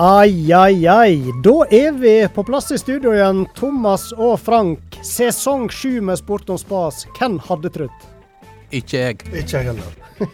[0.00, 1.32] Ai, ai, ai.
[1.42, 4.94] Da er vi på plass i studio igjen, Thomas og Frank.
[5.02, 7.00] Sesong sju med Sport om spas.
[7.16, 8.04] Hvem hadde trodd?
[8.70, 9.16] Ikke jeg.
[9.40, 9.96] Ikke jeg heller.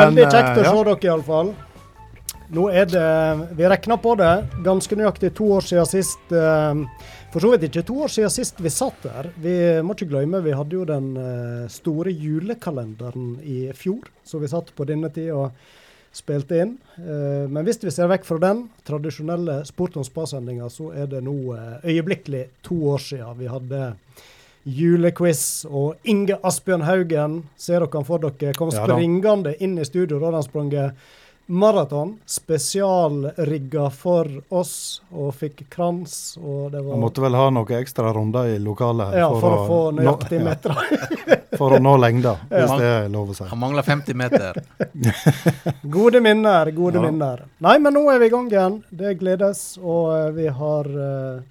[0.00, 0.68] Veldig kjekt å ja.
[0.68, 1.54] se dere, iallfall.
[2.54, 3.08] Nå er det
[3.56, 4.32] Vi regna på det.
[4.66, 6.26] Ganske nøyaktig to år siden sist.
[6.28, 6.76] eh,
[7.32, 9.30] For så vidt ikke to år siden sist vi satt der.
[9.40, 14.52] Vi må ikke glemme, vi hadde jo den eh, store julekalenderen i fjor, så vi
[14.52, 15.48] satt på denne tida
[16.14, 16.76] spilte inn.
[16.98, 21.24] Eh, Men hvis vi ser vekk fra den tradisjonelle Sport om spa-sendinga, så er det
[21.26, 23.94] nå eh, øyeblikkelig to år siden vi hadde
[24.64, 25.64] julequiz.
[25.68, 30.20] Og Inge Asbjørn Haugen, ser dere han for dere, kom Ja springende inn i studio
[30.22, 30.72] da han sprang
[31.46, 32.14] maraton.
[32.26, 36.36] Spesialrigga for oss, og fikk krans.
[36.40, 36.94] Og det var...
[36.94, 40.16] Han måtte vel ha noen ekstra runder i lokalet her ja, for, å få nå-
[40.48, 40.76] meter.
[41.28, 42.78] ja, for å nå lengda, hvis Ja.
[42.80, 43.44] det er lov å si.
[43.50, 44.62] Han mangler 50 meter.
[45.82, 47.02] Gode minner, gode Ja.
[47.10, 47.44] minner.
[47.64, 48.80] Nei, men nå er vi i gang igjen.
[48.90, 49.64] Det gledes.
[49.82, 51.42] Og eh, vi har eh,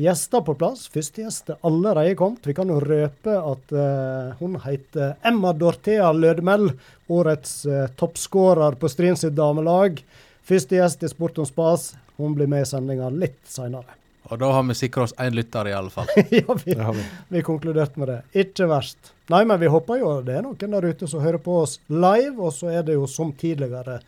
[0.00, 0.86] gjester på plass.
[0.92, 2.46] Første gjest er allerede kommet.
[2.46, 6.72] Vi kan jo røpe at uh, hun heter Emma Dorthea Lødemel.
[7.12, 10.00] Årets uh, toppskårer på Stryn sitt damelag.
[10.46, 11.92] Første gjest i Sport om spas.
[12.20, 14.00] Hun blir med i sendinga litt seinere.
[14.30, 16.06] Og da har vi sikra oss én lytter, i alle fall.
[16.30, 17.04] ja, vi, har vi.
[17.28, 18.18] vi konkluderte med det.
[18.44, 19.14] Ikke verst.
[19.32, 22.36] Nei, men vi håper jo det er noen der ute som hører på oss live.
[22.38, 23.98] Og så er det jo som tidligere,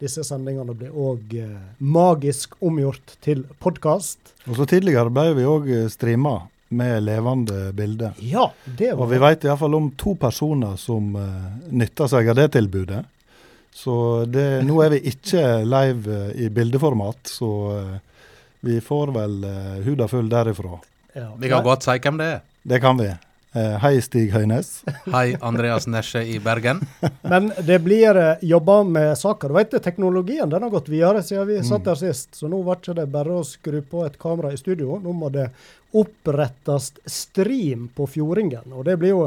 [0.00, 4.34] disse sendingene blir òg eh, magisk omgjort til podkast.
[4.48, 6.38] Og så tidligere ble vi òg streama
[6.70, 8.12] med levende bilder.
[8.18, 12.38] Ja, det var Og vi vet iallfall om to personer som uh, nytter seg av
[12.38, 13.02] det tilbudet.
[13.74, 13.94] Så
[14.26, 18.22] det, nå er vi ikke live eh, i bildeformat, så eh,
[18.66, 20.78] vi får vel uh, huda full derifra.
[21.14, 21.28] ja.
[21.38, 22.40] Vi kan godt si hvem det er.
[22.62, 23.10] Det kan vi.
[23.52, 24.84] Eh, hei, Stig Høynes.
[25.14, 26.84] Hei, Andreas Nesje i Bergen.
[27.32, 29.48] Men det blir uh, jobba med saka.
[29.50, 32.36] Du vet, teknologien den har gått videre siden vi satt der sist.
[32.38, 35.00] Så nå var ikke det bare å skru på et kamera i studio.
[35.02, 35.48] Nå må det
[35.98, 38.70] opprettes stream på Fjordingen.
[38.70, 39.24] Og det blir jo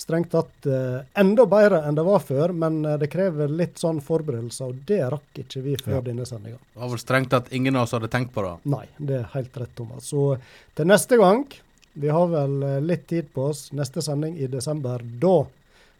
[0.00, 4.00] strengt tatt eh, enda bedre enn det var før, men eh, det krever litt sånn
[4.02, 6.04] forberedelser, og det rakk ikke vi før Ja.
[6.08, 6.56] denne sendinga.
[6.72, 8.54] Det var vel strengt at ingen av oss hadde tenkt på det.
[8.72, 10.08] Nei, det er helt rett, Thomas.
[10.08, 10.38] Så
[10.74, 11.44] til neste gang,
[11.92, 15.44] vi har vel eh, litt tid på oss, neste sending i desember, da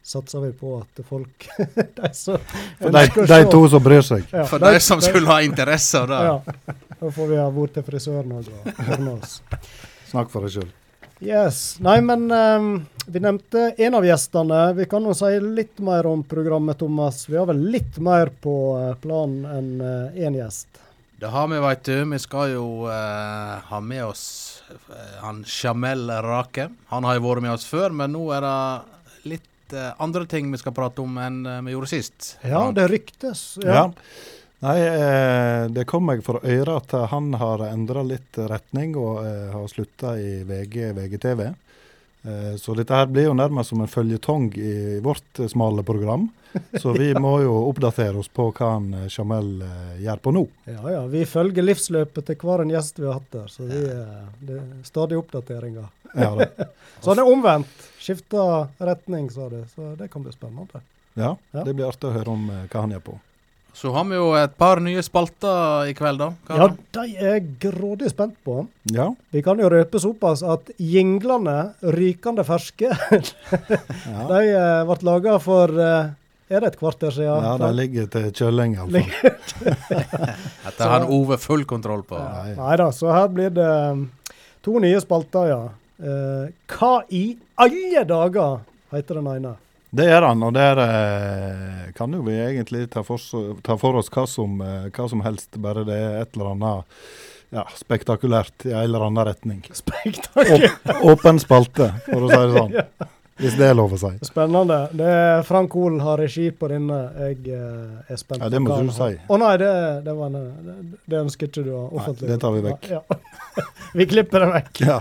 [0.03, 1.49] satser vi på at folk
[1.99, 2.39] De som
[2.78, 4.25] De, ønsker de to som bryr seg.
[4.33, 6.21] Ja, For de- de som skulle ha interesse av det.
[6.25, 6.75] Ja.
[7.00, 9.41] Da får vi ha vært til frisøren òg og ordne oss.
[10.09, 10.71] Snakk for deg sjøl.
[11.21, 11.77] Yes.
[11.84, 12.69] Nei, men um,
[13.05, 14.61] vi nevnte en av gjestene.
[14.79, 17.27] Vi kan jo si litt mer om programmet, Thomas.
[17.29, 19.73] Vi har vel litt mer på eh, planen enn
[20.17, 20.81] én gjest.
[21.21, 22.05] Det har vi, veit du.
[22.15, 24.50] Vi skal jo uh, ha med oss eh,
[25.20, 26.69] han Jamel Rake.
[26.92, 28.58] Han har jo vært med oss før, men nå er det
[29.31, 32.34] litt eh, andre ting vi skal prate om enn eh, vi gjorde sist.
[32.47, 33.58] Ja, det ryktes.
[33.64, 33.88] Ja.
[34.60, 39.69] Nei, eh, det kom meg for øre at han har endra litt retning og har
[39.72, 41.47] slutta i VG, VGTV.
[42.22, 46.28] Eh, så dette her blir jo nærmest som en føljetong i vårt eh, smale program.
[46.82, 49.62] Så vi må jo oppdatere oss på hva han eh, Jamel
[50.03, 50.44] gjør på nå.
[50.69, 51.06] Ja, ja.
[51.12, 53.48] Vi følger livsløpet til hver en gjest vi har hatt der.
[53.48, 53.81] Så vi,
[54.44, 55.88] det er stadig oppdateringer.
[56.12, 56.69] Ja, da.
[57.00, 57.88] Så det er omvendt.
[58.00, 58.44] Skifta
[58.78, 59.62] retning, sa du.
[59.75, 60.84] Så det kan bli spennende.
[61.14, 63.19] ja, det blir artig å høre om hva han gjør på.
[63.81, 66.27] Så har vi jo et par nye spalter i kveld, da.
[66.51, 66.67] Hva Ja,
[66.99, 68.67] de er jeg grådig spent på.
[68.93, 72.91] Ja, Vi kan jo røpe såpass at jinglene, rykende ferske,
[74.13, 74.27] ja.
[74.29, 76.11] de eh, ble laga for eh,
[76.51, 77.45] Er det et kvarter siden?
[77.47, 79.11] ja de ligger til kjøling iallfall.
[80.67, 82.19] Dette har han Ove full kontroll på.
[82.19, 82.57] Ja.
[82.59, 84.09] Nei da, så her blir det um,
[84.67, 85.61] to nye spalter, ja.
[86.03, 87.25] Eh, hva i
[87.61, 88.61] alle dager
[88.93, 89.55] heter den ene?
[89.91, 93.19] Det gjør han, og der eh, kan jo vi egentlig ta for,
[93.67, 97.01] ta for oss hva som, eh, hva som helst, bare det er et eller annet
[97.51, 99.65] ja, spektakulært i en eller annen retning.
[99.83, 100.93] Spektakulært!
[101.03, 102.76] Åpen spalte, for å si det sånn.
[103.41, 104.11] Hvis det er lov å si.
[104.29, 104.76] Spennende.
[104.93, 106.99] Det er Frank Hoel har regi på denne.
[107.25, 108.43] Jeg eh, er spent.
[108.43, 109.14] Ja, det må du si.
[109.17, 109.70] Å nei, det,
[110.05, 110.75] det, var en, det,
[111.09, 112.35] det ønsker ikke du å offentliggjøre.
[112.35, 112.91] det tar vi vekk.
[112.93, 113.64] Ja.
[114.03, 114.82] vi klipper det vekk.
[114.85, 114.99] Ja.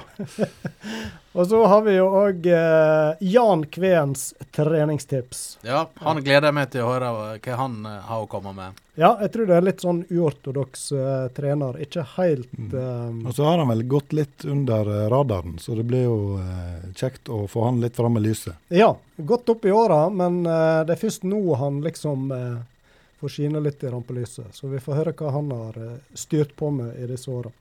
[1.38, 5.60] Og så har vi jo òg eh, Jan Kveens treningstips.
[5.62, 8.80] Ja, han gleder jeg meg til å høre hva han eh, har å komme med.
[9.00, 11.78] Ja, jeg tror det er litt sånn uortodoks eh, trener.
[11.86, 12.72] Ikke helt Mm.
[12.74, 16.18] eh, Og så har han vel gått litt under eh, radaren, så det blir jo
[16.42, 18.58] eh, kjekt å få han litt fram i lyset.
[18.74, 22.58] Ja, godt opp i åra, men eh, det er først nå han liksom eh,
[23.22, 24.50] får skine litt i rampelyset.
[24.58, 27.54] Så vi får høre hva han har eh, styrt på med i disse åra.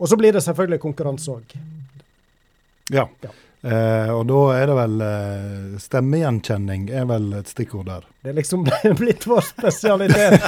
[0.00, 1.54] Og så blir det selvfølgelig konkurranse òg.
[2.90, 3.06] Ja.
[3.24, 3.30] Ja.
[3.60, 8.06] Eh, og da er det vel eh, Stemmegjenkjenning er vel et stikkord der.
[8.22, 8.64] Det er liksom
[9.02, 10.46] blitt vår spesialitet.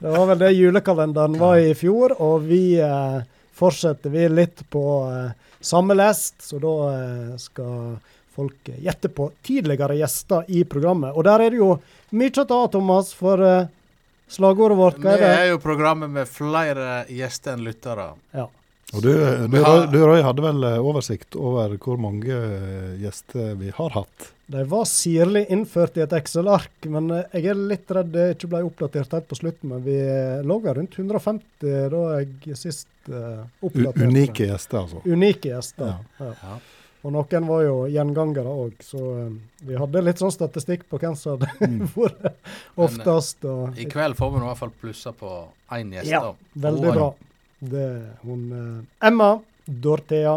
[0.00, 3.20] Det var vel det julekalenderen var i fjor, og vi eh,
[3.54, 5.30] fortsetter vi litt på eh,
[5.60, 7.96] samme lest, så da eh, skal
[8.34, 11.14] folk gjette på tidligere gjester i programmet.
[11.14, 11.76] Og der er det jo
[12.16, 13.70] mye å ta av, Thomas, for eh,
[14.32, 15.28] slagordet vårt, hva er det?
[15.28, 15.38] det?
[15.44, 18.14] er jo programmet med flere gjester enn lyttere.
[18.34, 18.48] Ja.
[18.92, 19.08] Og du,
[19.48, 23.94] du, Røy, du Røy, hadde vel eh, oversikt over hvor mange eh, gjester vi har
[23.96, 24.28] hatt?
[24.52, 28.50] De var sirlig innført i et Excel-ark, men eh, jeg er litt redd det ikke
[28.52, 29.72] ble oppdatert helt på slutten.
[29.72, 34.06] Men vi eh, lå vel rundt 150 da jeg sist uh, U oppdaterte.
[34.12, 35.02] unike gjester, altså.
[35.08, 35.96] Unike gjester.
[36.20, 36.30] Ja.
[36.44, 36.58] Ja.
[37.04, 39.34] Og noen var jo gjengangere òg, så eh,
[39.68, 41.88] vi hadde litt sånn statistikk på hvem som hadde Mm.
[41.96, 42.30] vært
[42.80, 43.44] oftest.
[43.48, 45.34] Og, I kveld får vi nå i hvert fall plussa på
[45.76, 46.12] én gjest.
[46.14, 47.12] Ja, veldig Og en- bra.
[47.64, 49.30] Det er hun eh, Emma
[49.66, 50.36] Dorthea.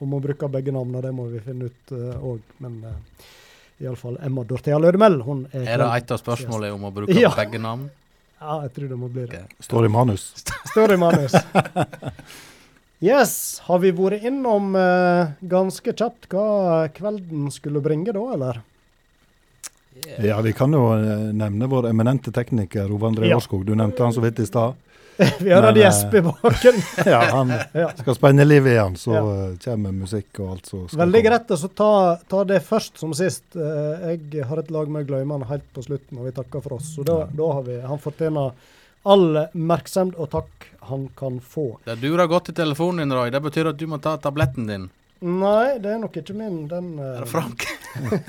[0.00, 2.40] Hun må bruke begge navnene, det må vi finne ut òg.
[2.60, 3.28] men uh,
[3.80, 5.20] iallfall Emma Dorthea Lødemel.
[5.24, 7.30] Hun er, Er det et av spørsmålene om å bruke Ja.
[7.36, 7.88] begge navn?
[8.36, 9.38] Ja, jeg tror det må bli det.
[9.46, 9.64] Okay.
[9.64, 10.26] Står i manus.
[10.74, 11.32] Står i manus.
[13.00, 13.32] Yes,
[13.64, 18.60] har vi vært innom eh, ganske kjapt hva kvelden skulle bringe da, eller?
[20.20, 23.36] Ja, vi kan jo eh, nevne vår eminente tekniker Ove André Ja.
[23.40, 23.64] Årskog.
[23.68, 24.76] Du nevnte han så vidt i stad.
[25.40, 26.80] vi har hatt Jesper i baken.
[27.12, 27.52] Ja, han
[27.82, 27.88] ja.
[27.96, 29.22] skal spenne liv igjen, så Ja.
[29.48, 31.90] eh, kommer musikk og alt som skal Veldig greit å så ta,
[32.28, 33.44] ta det først som sist.
[33.56, 36.92] Eh, jeg har et lag med Gløyman helt på slutten, og vi takker for oss.
[36.98, 38.52] Så da, da har vi Han fortjener
[39.06, 41.76] all merksemd og takk han kan få.
[41.86, 43.30] Det durer godt i telefonen din, Roy.
[43.30, 44.88] Det betyr at du må ta tabletten din.
[45.26, 46.66] Nei, det er nok ikke min.
[46.68, 47.64] Den eh, Er det Frank?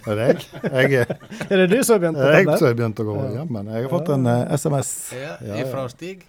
[0.08, 0.46] Er det jeg?
[0.64, 1.18] Jeg er
[1.52, 2.32] Er det du som har begynt å gå?
[2.38, 3.44] jeg å som har begynt å gå Ja.
[3.50, 4.92] men jeg har fått en uh, SMS.
[5.18, 5.58] Ja, Ja, ja.
[5.66, 6.24] Ifra Stig?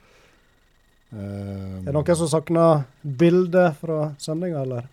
[1.12, 4.88] Eh, Er det noen som savner bildet fra sendinga, eller?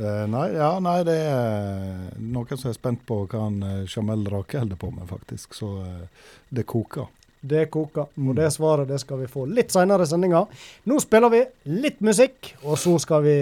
[0.00, 4.22] Uh, nei, ja, nei, det er noen som er spent på hva han eh, Jamel
[4.32, 5.52] Rake holder på med, faktisk.
[5.58, 7.10] Så uh, det koker.
[7.40, 8.08] Det koker.
[8.14, 8.30] Mm.
[8.30, 10.44] Og det svaret det skal vi få litt seinere i sendinga.
[10.88, 11.42] Nå spiller vi
[11.74, 13.36] litt musikk, og så skal vi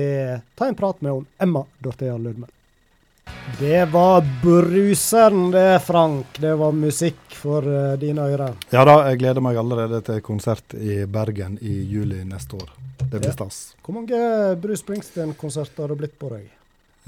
[0.58, 2.50] ta en prat med Emma Dorthea Ludmel.
[3.58, 6.26] Det var brusende, Frank.
[6.38, 8.54] Det var musikk for uh, dine ører.
[8.70, 12.68] Ja da, jeg gleder meg allerede til konsert i Bergen i juli neste år.
[13.00, 13.34] Det blir Ja.
[13.34, 13.74] stas.
[13.82, 14.20] Hvor mange
[14.62, 16.46] Bruce Springsteen-konserter har det blitt på deg?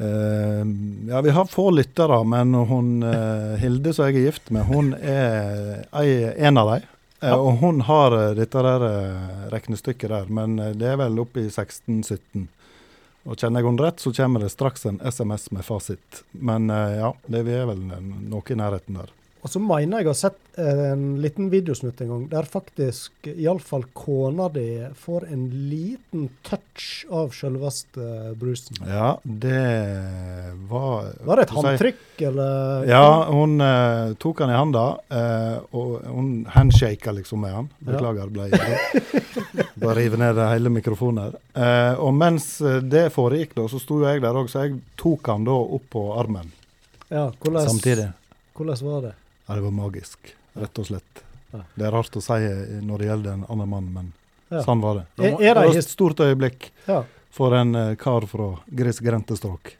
[0.01, 0.65] Uh,
[1.13, 4.95] ja, vi har få lyttere, men hun uh, Hilde som jeg er gift med, hun
[4.95, 6.89] er en av dem.
[7.21, 7.37] Ja.
[7.37, 8.85] Og hun har dette der
[9.53, 12.47] regnestykket der, men det er vel oppe i 16-17.
[13.29, 16.23] Og kjenner jeg henne rett, så kommer det straks en SMS med fasit.
[16.33, 19.13] Men eh, ja, det vi er vel noe i nærheten der.
[19.41, 23.29] Og så mener jeg å ha sett eh, en liten videosnutt en gang der faktisk
[23.31, 24.67] iallfall kona di
[25.01, 28.83] får en liten touch av selveste brusen.
[28.85, 29.63] Ja, det
[30.69, 31.57] var Var det et si?
[31.57, 32.85] håndtrykk, eller?
[32.91, 37.73] Ja, hun uh, tok han i handa, uh, og hun handshaka liksom med han.
[37.81, 38.51] Beklager, ble
[39.81, 41.41] Bare rive ned hele mikrofonen her.
[41.57, 45.49] Uh, og mens det foregikk, da, så sto jeg der òg, så jeg tok han
[45.49, 46.53] da opp på armen
[47.09, 48.11] Ja, hvordan, samtidig.
[48.55, 49.17] Hvordan var det?
[49.51, 51.25] Ja, det var magisk, rett og slett.
[51.51, 51.65] Ja.
[51.75, 54.13] Det er rart å si eh, når det gjelder en annen mann, men
[54.51, 54.63] Ja.
[54.63, 55.05] sånn var det.
[55.19, 57.03] Er, Det er var det et stort øyeblikk ja.
[57.35, 59.77] for en eh, kar fra grisgrendte strøk.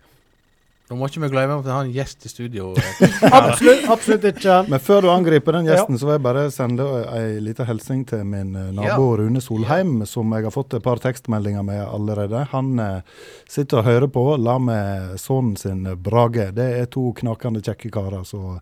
[0.91, 2.73] Nå må ikke vi glemme at vi har en gjest i studio.
[3.31, 4.57] Absolutt, absolutt ikke.
[4.73, 5.77] Men før du angriper den Ja.
[5.77, 6.83] gjesten, så vil jeg bare sende
[7.15, 10.99] ei lita hilsen til min eh, nabo Rune Solheim, som jeg har fått et par
[10.99, 12.43] tekstmeldinger med allerede.
[12.51, 13.03] Han eh,
[13.47, 16.51] sitter og hører på la med sønnen sin Brage.
[16.59, 18.59] Det er to knakende kjekke karer, så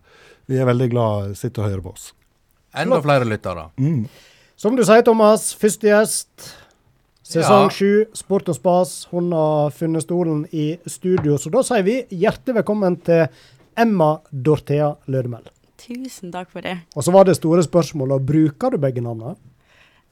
[0.49, 2.09] vi er veldig glad sitter og hører på oss.
[2.77, 3.67] Enda flere lyttere.
[3.77, 4.07] Mm.
[4.59, 6.49] Som du sier, Thomas, første gjest.
[7.29, 8.05] Sesong Ja.
[8.17, 9.05] Sport og spas.
[9.11, 11.37] Hun har funnet stolen i studio.
[11.37, 13.27] Så da sier vi hjertelig velkommen til
[13.77, 15.45] Emma Dorthea Lødemel.
[15.77, 16.79] Tusen takk for det.
[16.95, 19.37] Og så var det store spørsmålet, bruker du begge navnene?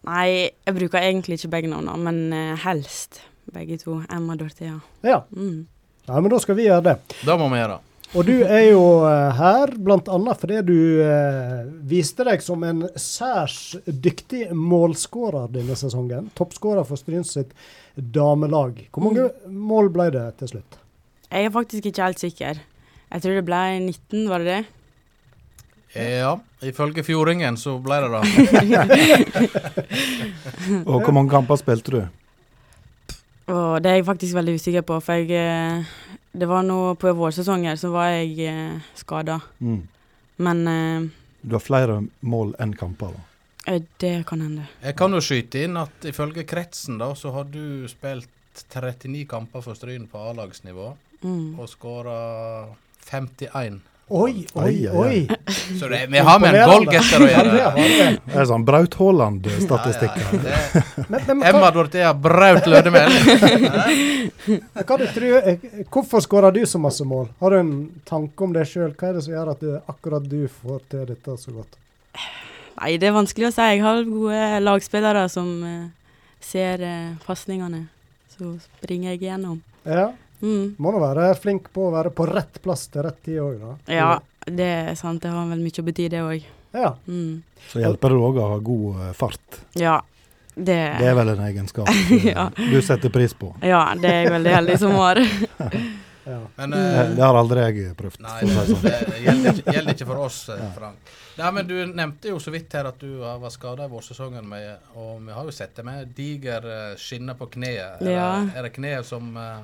[0.08, 4.04] Nei, jeg bruker egentlig ikke begge navnene, men eh, helst begge to.
[4.14, 4.80] Emma Dorthea.
[5.04, 5.24] Ja.
[5.36, 5.66] Mm.
[6.08, 6.96] ja, men da skal vi gjøre det.
[7.26, 7.82] Da må vi gjøre.
[8.16, 10.36] Og du er jo eh, her bl.a.
[10.40, 16.30] fordi du eh, viste deg som en særs dyktig målskårer denne sesongen.
[16.38, 17.52] Toppskårer for Stryn sitt
[17.96, 18.80] damelag.
[18.96, 20.80] Hvor mange mål ble det til slutt?
[21.28, 22.64] Jeg er faktisk ikke helt sikker.
[23.12, 24.64] Jeg tror det ble 19, var det det?
[25.98, 26.34] Ja,
[26.64, 28.22] ifølge Fjordingen så ble det det.
[30.88, 32.02] Og hvor mange kamper spilte du?
[33.52, 35.96] Og det er jeg faktisk veldig usikker på, for jeg eh,
[36.38, 39.40] Det var nå på vårsesongen så var jeg eh, skada.
[39.60, 39.88] Mm.
[40.46, 41.08] Men eh,
[41.42, 43.74] Du har flere mål enn kamper, da.
[43.74, 44.68] eh, det kan hende.
[44.84, 48.30] Jeg kan jo skyte inn at ifølge kretsen da, så har du spilt
[48.74, 51.58] 39 kamper for Stryn på A-lagsnivå Mm.
[51.60, 52.16] og skåra
[53.10, 53.80] 51.
[54.10, 55.28] Oi, oi, Oi.
[55.80, 57.74] Så det, vi har med en goalgetter å Ja, det gjøre.
[57.76, 58.22] det.
[58.32, 60.30] Det er sånn Braut Haaland-statistikker.
[60.32, 63.12] Ja, ja, det- Men, men Emma Dorthea Braut Lødemel.
[64.88, 65.58] hva du tror, eh,
[65.92, 67.28] hvorfor skårer du så masse mål?
[67.42, 67.74] Har du en
[68.08, 68.94] tanke om det sjøl?
[68.96, 71.76] Hva er det som gjør at du akkurat du får til dette så godt?
[72.80, 73.62] Nei, det er vanskelig å si.
[73.74, 75.86] Jeg har gode lagspillere som eh,
[76.40, 77.88] ser uh, pasningene.
[78.38, 79.60] Så springer jeg gjennom.
[79.84, 80.76] Ja, Mm.
[80.78, 83.74] Må nå være flink på å være på rett plass til rett tid òg, da.
[83.94, 84.12] Ja,
[84.46, 85.22] det er sant.
[85.24, 86.46] Det har vel mye å bety, det òg.
[86.78, 86.94] Ja.
[87.08, 87.42] Mm.
[87.72, 89.62] Så hjelper det òg å ha god eh, fart.
[89.80, 90.00] Ja.
[90.58, 91.86] Det, Det er vel en egenskap
[92.26, 92.48] Ja.
[92.58, 93.52] du setter pris på.
[93.62, 95.20] ja, det er jeg veldig heldig som har.
[96.32, 96.40] ja.
[96.56, 96.74] Men.
[96.74, 98.20] Eh, eh, Det har aldri jeg prøvd.
[98.26, 98.82] Nei, det, det sånn.
[98.88, 100.72] det gjelder, ikke, gjelder ikke for oss, eh, Ja.
[100.80, 101.14] Frank.
[101.38, 104.90] Nei, men Du nevnte jo så vidt her at du var skada i vårsesongen, med,
[104.98, 108.02] og vi har jo sett det med diger skinner skinne på kneet.
[108.02, 109.60] Er, er det kneet som eh,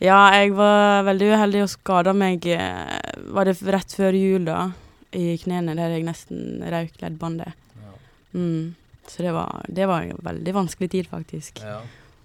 [0.00, 2.98] Ja, jeg var veldig uheldig og skada meg eh,
[3.34, 4.68] Var det rett før jul, da?
[5.16, 7.54] I knærne der jeg nesten røyk leddbåndet.
[7.82, 7.94] ja,
[8.36, 8.74] Mm.
[9.08, 11.62] Så det var, det var en veldig vanskelig tid, faktisk.
[11.64, 11.80] ja,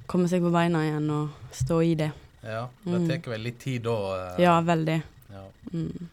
[0.05, 2.09] Komme seg på beina igjen og stå i det.
[2.43, 2.67] ja.
[2.83, 3.07] Det Mm.
[3.07, 3.95] tar vel litt tid da?
[4.35, 5.01] eh, Ja, veldig.
[5.31, 5.45] ja.
[5.73, 6.09] Mm.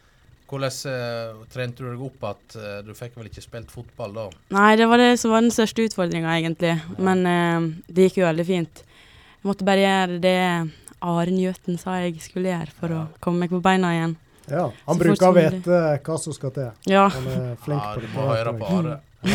[0.48, 4.28] Hvordan eh, trente du deg opp at eh, du fikk vel ikke spilt fotball da?
[4.50, 6.80] Nei, det var det som var den største utfordringa, egentlig.
[6.98, 7.60] Men eh,
[7.92, 8.82] det gikk jo veldig fint.
[9.42, 10.70] Jeg måtte bare gjøre det
[11.02, 14.16] Are Njøten sa jeg skulle gjøre for å komme meg på beina igjen.
[14.50, 14.66] ja.
[14.86, 16.70] Han Så bruker å vite hva som skal til.
[16.90, 19.00] Ja, Han er flink Ja, på du må høre på Are.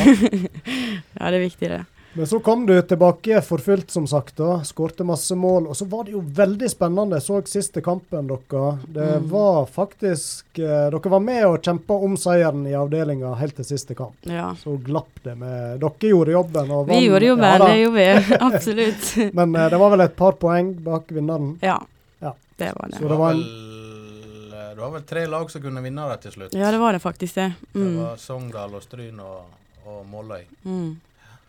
[1.20, 1.82] ja det er viktig, det.
[2.18, 4.38] Men så kom du tilbake for fullt, som sagt.
[4.38, 5.66] da, Skårte masse mål.
[5.68, 7.18] Og så var det jo veldig spennende.
[7.20, 8.78] Jeg så siste kampen dere.
[8.88, 9.30] Det Mm.
[9.30, 13.96] var faktisk eh, Dere var med og kjempa om seieren i avdelinga helt til siste
[13.96, 14.16] kamp.
[14.24, 14.54] Ja.
[14.64, 17.68] Så glapp det med Dere gjorde jobben og Vi gjorde Ja da.
[17.68, 18.36] det gjorde vi.
[18.48, 19.34] Absolutt.
[19.34, 21.58] Men eh, det var vel et par poeng bak vinneren.
[21.62, 21.82] Ja,
[22.22, 22.32] Ja.
[22.58, 22.98] det var det.
[22.98, 26.22] Så det var en- vel, eh, det var vel tre lag som kunne vinne det
[26.22, 26.54] til slutt.
[26.56, 27.54] Ja, det var det faktisk, det.
[27.74, 27.98] Det Mm.
[28.04, 29.44] var Sogndal og Stryn og,
[29.86, 30.46] og Måløy.
[30.66, 30.96] Mm.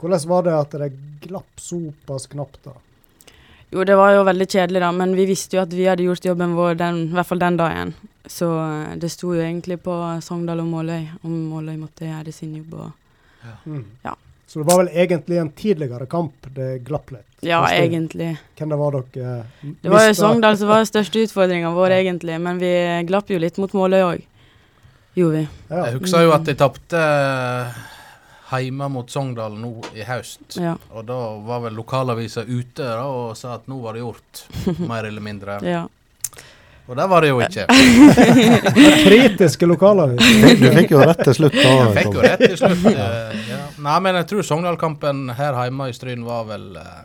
[0.01, 0.91] Hvordan var det at det
[1.25, 2.75] glapp såpass knapt, da?
[3.73, 6.25] Jo, det var jo veldig kjedelig, da, men vi visste jo at vi hadde gjort
[6.29, 7.95] jobben vår den, i hvert fall den dagen.
[8.27, 12.55] Så eh, det sto jo egentlig på Sogndal og Måløy om Måløy måtte gjøre sin
[12.61, 12.79] jobb.
[12.85, 12.93] Og
[13.65, 13.85] Mm.
[14.03, 14.17] Ja.
[14.47, 17.27] Så det var vel egentlig en tidligere kamp det glapp litt?
[17.47, 18.31] ja, Forstår egentlig.
[18.59, 20.15] Hvem det var dere eh, Det var jo?
[20.19, 22.41] Sogndal som var den største utfordringa vår, egentlig.
[22.43, 22.73] Men vi
[23.07, 24.25] glapp jo litt mot Måløy òg.
[25.15, 25.45] Gjorde vi.
[25.71, 25.85] Ja.
[25.87, 27.03] Jeg husker jo at de tapte
[28.51, 30.57] hjemme mot Sogndal nå i høst.
[30.61, 30.77] Ja.
[30.93, 34.45] Og da var vel lokalavisa ute da, og sa at nå var det gjort,
[34.91, 35.61] mer eller mindre.
[35.67, 35.87] ja.
[36.87, 37.65] Og det var det jo ikke.
[39.07, 40.53] Kritiske lokalaviser.
[40.61, 41.57] Du fikk jo rett til slutt.
[41.59, 41.73] da.
[41.73, 42.85] Jeg fikk jo rett til slutt.
[42.93, 43.59] eh, ja.
[43.83, 47.01] Nei, men jeg tror Sogndal-kampen her hjemme i Stryn var vel eh,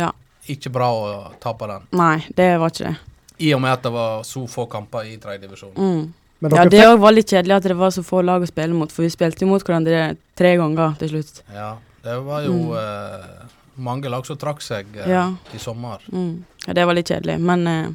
[0.00, 0.08] ja.
[0.52, 1.10] ikke bra å
[1.42, 1.84] tape den.
[2.00, 2.96] Nei, det var ikke det.
[3.44, 5.74] I og med at det var så få kamper i tredjedivisjon.
[5.76, 6.06] Mm.
[6.40, 8.74] Men Ja, det òg var litt kjedelig at det var så få lag å spille
[8.76, 11.42] mot, for vi spilte jo mot hverandre tre ganger til slutt.
[11.54, 12.76] Ja, det var jo Mm.
[12.76, 13.46] eh,
[13.78, 15.32] mange lag som trakk seg eh, Ja.
[15.54, 15.98] i sommer.
[16.12, 16.44] Mm.
[16.66, 17.86] Ja, det var litt kjedelig, men eh,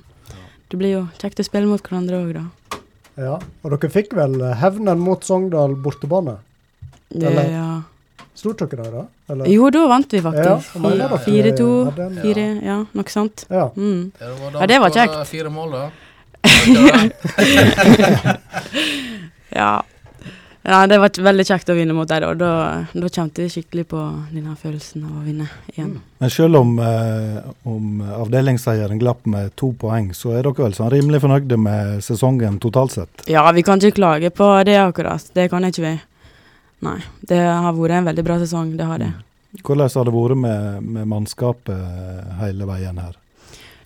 [0.69, 2.45] det blir jo kjekt å spille mot hverandre òg, da.
[3.17, 6.37] Ja, og dere fikk vel eh, hevnen mot Sogndal bortebane?
[7.13, 7.81] Det, Eller- ja.
[8.33, 9.05] Stort dere der, da?
[9.29, 9.45] Eller?
[9.45, 10.73] Jo, da vant vi faktisk.
[10.73, 13.45] jeg mener Ja, dere Fire, to, hadde en- Fire, ja, noe sånt.
[13.51, 13.69] Ja.
[13.75, 14.11] Mm.
[14.17, 15.27] Det var da Ja, det var kjekt.
[15.27, 15.89] Fire mål, da.
[19.51, 19.83] Ja.
[20.63, 22.51] ja, det var veldig kjekt å vinne mot deg, og da,
[22.93, 25.97] da kjente vi skikkelig på denne følelsen av å vinne igjen.
[26.23, 30.91] Men selv om, eh, om avdelingsseieren glapp med to poeng, så er dere vel sånn
[30.93, 33.25] rimelig fornøyde med sesongen totalt sett?
[33.27, 35.27] Ja, vi kan ikke klage på det akkurat.
[35.35, 35.93] Det kan ikke vi.
[36.87, 36.99] Nei.
[37.27, 39.11] Det har vært en veldig bra sesong, det har det.
[39.59, 43.19] Hvordan har det vært med, med mannskapet hele veien her?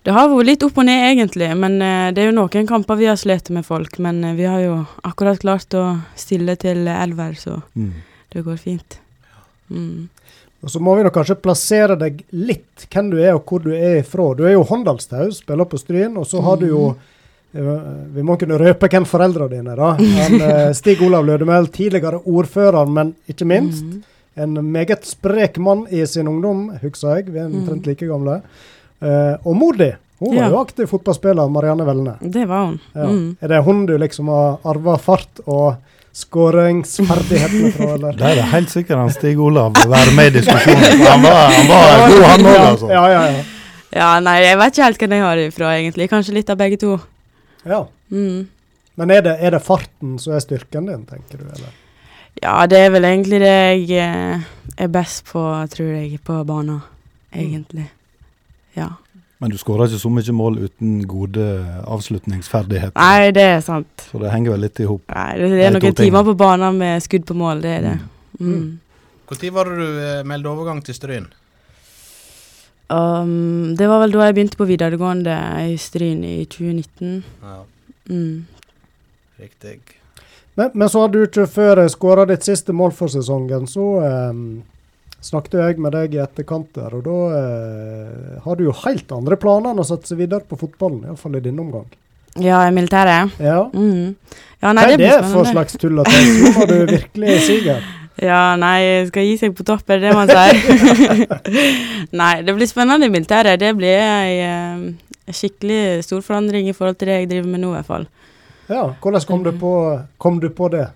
[0.06, 1.48] Det har vært litt opp og ned, egentlig.
[1.58, 3.96] Men eh, det er jo noen kamper vi har slitt med folk.
[3.98, 4.76] Men eh, vi har jo
[5.08, 5.86] akkurat klart å
[6.18, 7.90] stille til elver, så Mm.
[8.32, 8.98] det går fint.
[9.70, 10.06] Mm.
[10.62, 13.72] Og så må vi nok kanskje plassere deg litt hvem du er og hvor du
[13.74, 14.28] er ifra.
[14.38, 16.80] Du er jo Håndalstau, spiller på Stryn, og så har du jo
[17.54, 17.82] eh,
[18.14, 19.90] Vi må kunne røpe hvem foreldrene dine er, da.
[19.98, 24.02] Han, Stig Olav Lødemel, tidligere ordfører, men ikke minst Mm.
[24.36, 27.30] en meget sprek mann i sin ungdom, husker jeg.
[27.32, 27.88] Vi er omtrent Mm.
[27.88, 28.40] like gamle.
[29.00, 32.14] Eh, og mor di, hun var jo aktiv fotballspiller, Marianne Vellene.
[32.20, 32.78] Det var hun.
[32.94, 33.08] Ja.
[33.10, 33.36] Mm.
[33.40, 35.74] Er det hun du liksom har arva fart og
[36.16, 38.16] skåringsferdighetene fra, eller?
[38.16, 41.04] Det er det helt sikkert han Stig Olav vil være med i diskusjonen.
[41.04, 42.90] Han var, han var god, han òg, altså.
[42.94, 43.44] Ja, ja, ja.
[43.96, 46.08] Ja, nei, jeg vet ikke helt hvem jeg har ifra, egentlig.
[46.12, 46.98] Kanskje litt av begge to.
[47.64, 47.86] ja.
[48.10, 48.46] Mm.
[48.96, 51.44] Men er det, er det farten som er styrken din, tenker du?
[51.44, 51.72] eller?
[52.40, 53.52] Ja, det er vel egentlig det
[53.90, 54.46] jeg eh,
[54.80, 56.78] er best på, tror jeg, på banen.
[57.34, 57.84] Egentlig.
[58.76, 58.90] Ja.
[59.42, 61.44] Men du skårer ikke så mye mål uten gode
[61.92, 62.96] avslutningsferdigheter.
[62.96, 64.06] Nei, det er sant.
[64.10, 65.02] Så det henger vel litt i hop.
[65.10, 65.98] Det, det er noen ting.
[66.06, 67.96] timer på banen med skudd på mål, det er det.
[68.40, 68.54] Mm.
[68.54, 68.70] Mm.
[69.28, 71.26] Var det du eh, meldte overgang til Stryn?
[72.88, 75.36] Um, det var vel da jeg begynte på videregående
[75.72, 77.24] i Stryn i 2019.
[77.42, 77.62] Ja,
[78.08, 78.46] Mm.
[79.36, 79.80] riktig.
[80.54, 84.30] Men, men så hadde du ikke før skåra ditt siste mål for sesongen, så eh,
[85.26, 89.38] snakket jeg med deg i etterkant der, og da eh, har du jo helt andre
[89.40, 91.86] planer enn å satse videre på fotballen, iallfall i din omgang.
[92.36, 93.36] Ja, i militæret.
[93.40, 93.62] Ja.
[93.72, 94.16] Mm.
[94.60, 97.86] Ja, Hva er det det for slags tull at jeg tror var du virkelig siger?
[98.22, 101.26] Ja, nei, skal gi seg på topp, er det det man sier.
[102.20, 103.60] nei, det blir spennende i militæret.
[103.60, 104.86] Det blir ei eh,
[105.36, 108.06] skikkelig stor forandring i forhold til det jeg driver med nå, i hvert fall.
[108.70, 109.72] Ja, hvordan kom du på,
[110.18, 110.86] kom du på det?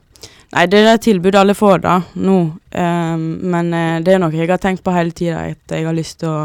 [0.50, 2.38] Nei, det er et tilbud alle får da, nå.
[2.74, 5.94] Um, men uh, det er noe jeg har tenkt på hele tida, at jeg har
[5.94, 6.40] lyst til å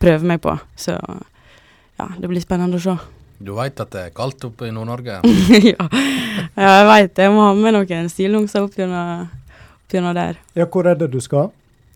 [0.00, 0.52] prøve meg på.
[0.76, 2.98] Så ja, det blir spennende å se.
[3.40, 5.22] Du veit at det er kaldt oppe i Nord-Norge?
[5.72, 5.88] ja.
[5.88, 7.24] ja, jeg veit det.
[7.24, 10.36] Jeg må ha med noen stillongser opp gjennom der.
[10.56, 11.48] Ja, hvor er det du skal?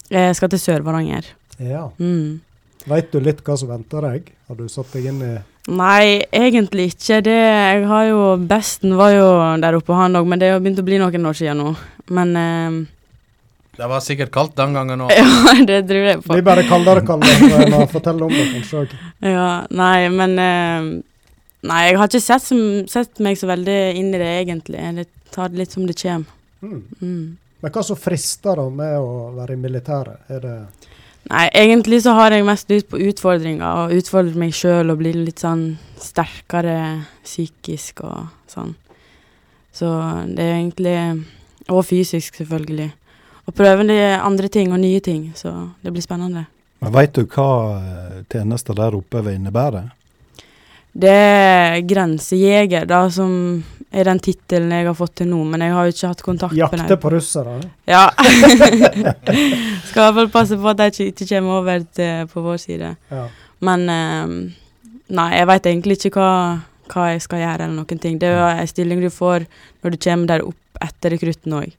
[0.09, 1.29] Jeg skal til Sør-Varanger.
[1.61, 1.91] Ja.
[2.01, 2.41] Mm.
[2.89, 4.33] Veit du litt hva som venter deg?
[4.49, 5.35] Har du satt deg inn i
[5.73, 7.23] Nei, egentlig ikke.
[7.25, 9.29] Det, jeg har jo Besten var jo
[9.63, 11.71] der oppe, han òg, men det har begynt å bli noen år siden nå.
[12.13, 12.77] Men eh,
[13.79, 15.15] Det var sikkert kaldt den gangen òg.
[15.17, 16.35] Ja, det tror jeg Det på.
[16.37, 18.95] blir bare kaldere og kaldere enn å fortelle om det, kanskje òg.
[19.25, 20.93] Ja, nei, men eh,
[21.65, 22.59] Nei, jeg har ikke sett, som,
[22.93, 24.77] sett meg så veldig inn i det, egentlig.
[24.85, 26.29] Jeg tar det litt som det kommer.
[26.61, 26.83] Mm.
[27.01, 27.23] Mm.
[27.65, 30.27] Men hva som frister da med å være i militæret?
[30.29, 30.57] Er det
[31.31, 35.15] Nei, egentlig så har jeg mest lyst på utfordringer, og utfordre meg sjøl og bli
[35.17, 36.77] litt sånn sterkere
[37.25, 38.75] psykisk og sånn.
[39.75, 39.89] Så
[40.31, 40.99] det er egentlig
[41.73, 42.91] Og fysisk, selvfølgelig.
[43.49, 43.87] Og prøve
[44.21, 46.45] andre ting og nye ting, så det blir spennende.
[46.85, 49.87] Men Veit du hva eh, tjenester der oppe vil innebære?
[50.93, 53.65] Det er grensejeger, da, som
[53.95, 56.53] er den tittelen jeg har fått til nå, men jeg har jo ikke hatt kontakt
[56.55, 57.01] med jakte dem.
[57.05, 57.55] på russere?
[57.87, 58.05] Ja.
[59.89, 62.91] Skal i hvert fall passe på at de ikke- kommer over til, på vår side.
[63.11, 63.25] Ja.
[63.65, 64.37] Men um,
[65.15, 66.31] nei, jeg veit egentlig ikke hva,
[66.93, 68.19] hva jeg skal gjøre, eller noen ting.
[68.19, 69.47] Det er jo en stilling du får
[69.83, 71.71] når du kommer der opp etter rekrutten òg.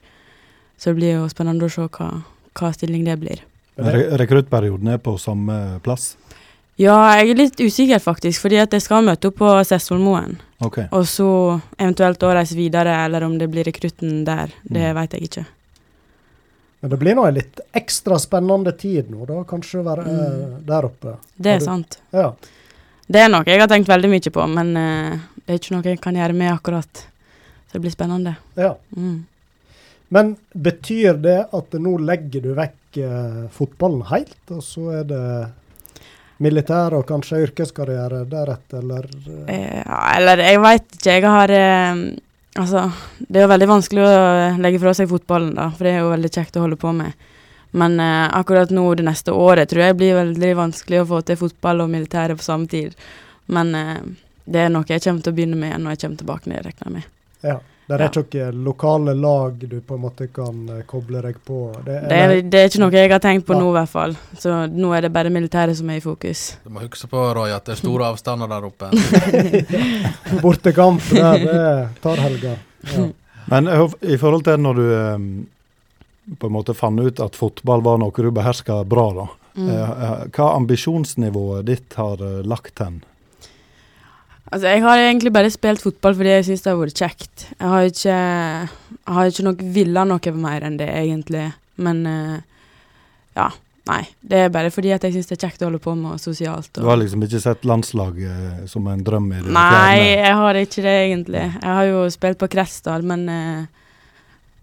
[0.77, 2.09] Så det blir jo spennende å se hva,
[2.55, 3.43] hva stilling det blir.
[3.75, 6.13] Re rekruttperioden er på samme plass?
[6.77, 10.33] Ja, jeg er litt usikker faktisk, fordi at jeg skal møte opp på Sessvollmoen.
[10.65, 10.89] Okay.
[10.91, 11.27] Og så
[11.79, 14.51] eventuelt å reise videre, eller om det blir rekrutten der.
[14.63, 14.95] Det Mm.
[14.95, 15.45] veit jeg ikke.
[16.81, 20.35] Men det blir nå en litt ekstra spennende tid nå, da, kanskje å være eh,
[20.35, 20.65] Mm.
[20.65, 21.15] der oppe.
[21.39, 21.97] Det er sant.
[22.11, 22.33] Ja.
[23.09, 25.83] Det er noe jeg har tenkt veldig mye på, men uh, det er ikke noe
[25.83, 27.05] jeg kan gjøre med akkurat.
[27.69, 28.35] Så det blir spennende.
[28.57, 28.75] ja.
[28.95, 29.25] Mm.
[30.11, 35.49] Men betyr det at nå legger du vekk eh, fotballen helt, og så er det
[36.43, 39.05] militær og kanskje yrkeskarriere deretter, eller?
[39.47, 41.11] eh, Eh, Ja, eller jeg veit ikke.
[41.19, 42.05] Jeg har eh,
[42.55, 42.85] Altså,
[43.19, 46.11] det er jo veldig vanskelig å legge fra seg fotballen, da, for det er jo
[46.13, 47.11] veldig kjekt å holde på med.
[47.75, 51.35] Men eh, akkurat nå det neste året tror jeg blir veldig vanskelig å få til
[51.41, 52.95] fotball og militære på samme tid.
[53.51, 53.99] Men eh,
[54.47, 56.87] det er noe jeg kommer til å begynne med når jeg kommer tilbake ned, regner
[56.87, 57.09] jeg med.
[57.43, 57.57] Ja.
[57.87, 58.07] Det er Ja.
[58.09, 61.57] ikke noen lokale lag du på en måte kan eh, koble deg på?
[61.85, 63.59] Det, Det er, det er ikke noe jeg har tenkt på Ja.
[63.59, 64.15] nå, i hvert fall.
[64.41, 66.57] Så nå er det bare militæret som er i fokus.
[66.63, 68.89] Du må huske på, Roy, at det er store avstander der oppe.
[70.41, 72.55] Bortekamp der, det tar helga.
[72.95, 73.07] Ja.
[73.51, 77.83] Men eh, i forhold til når du eh, på en måte fant ut at fotball
[77.85, 79.27] var noe du beherska bra, da.
[79.55, 79.69] Mm.
[79.69, 83.03] Eh, hva ambisjonsnivået ditt har lagt hen?
[84.51, 87.45] Altså, jeg har egentlig bare spilt fotball fordi jeg syns det har vært kjekt.
[87.57, 88.17] Jeg har ikke,
[88.95, 91.47] jeg har ikke nok villa noe mer enn det, egentlig.
[91.81, 92.35] Men uh,
[93.37, 93.51] ja.
[93.85, 94.01] Nei.
[94.25, 96.71] Det er bare fordi jeg syns det er kjekt å holde på med sosialt.
[96.73, 100.07] Du har liksom ikke sett landslaget som en drøm i det nei, fjerne?
[100.25, 101.43] jeg har ikke det, egentlig.
[101.53, 103.85] Jeg har jo spilt på Kressdal, men uh,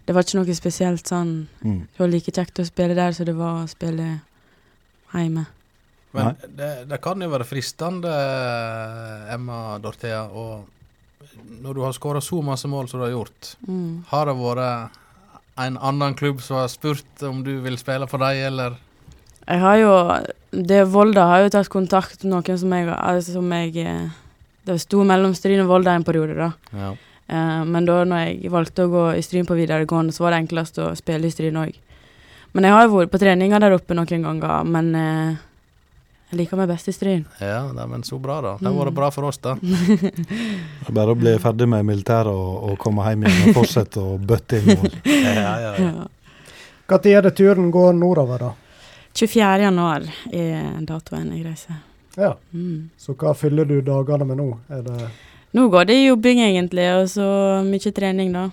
[0.09, 1.87] det var ikke noe spesielt sånn Mm.
[1.87, 4.09] Det var like kjekt å spille der som det var å spille
[5.15, 5.45] hjemme.
[6.13, 8.13] Men det, det kan jo være fristende,
[9.33, 10.67] Emma Dorthea, og
[11.63, 14.05] når du har skåra så masse mål som du har gjort, Mm.
[14.11, 14.99] har det vært
[15.63, 18.77] en annen klubb som har spurt om du vil spille for dem, eller?
[19.49, 19.93] Jeg har jo
[20.53, 24.11] det Volda har jo tatt kontakt med noen som jeg, altså, som jeg eh,
[24.65, 26.53] Det sto mellom Stryn og Volda en periode, da.
[26.73, 26.93] Ja.
[27.33, 30.43] Uh, men da når jeg valgte å gå i Stryn på videregående, så var det
[30.45, 31.73] enklest å spille i Stryn òg.
[32.53, 35.41] Men jeg har jo vært på treninger der oppe noen ganger, men eh,
[36.33, 37.27] jeg liker meg best i Stryn.
[37.45, 38.53] Ja, nei, men så bra, da.
[38.57, 39.53] Det har vært bra for oss, da.
[39.61, 40.13] Det
[40.89, 44.15] er bare å bli ferdig med militæret og, og komme hjem igjen og fortsette å
[44.17, 44.95] bøtte inn mål.
[45.13, 46.07] Ja, ja, ja.
[46.89, 48.79] Når er det turen går nordover, da?
[49.13, 49.67] 24.
[49.67, 51.83] januar er datoen jeg reiser.
[52.17, 52.33] Ja.
[52.57, 52.89] Mm.
[52.97, 54.49] Så hva fyller du dagene med nå?
[54.73, 55.11] Er det
[55.53, 57.27] Nå går det i jobbing, egentlig, og så
[57.67, 58.47] mye trening, da.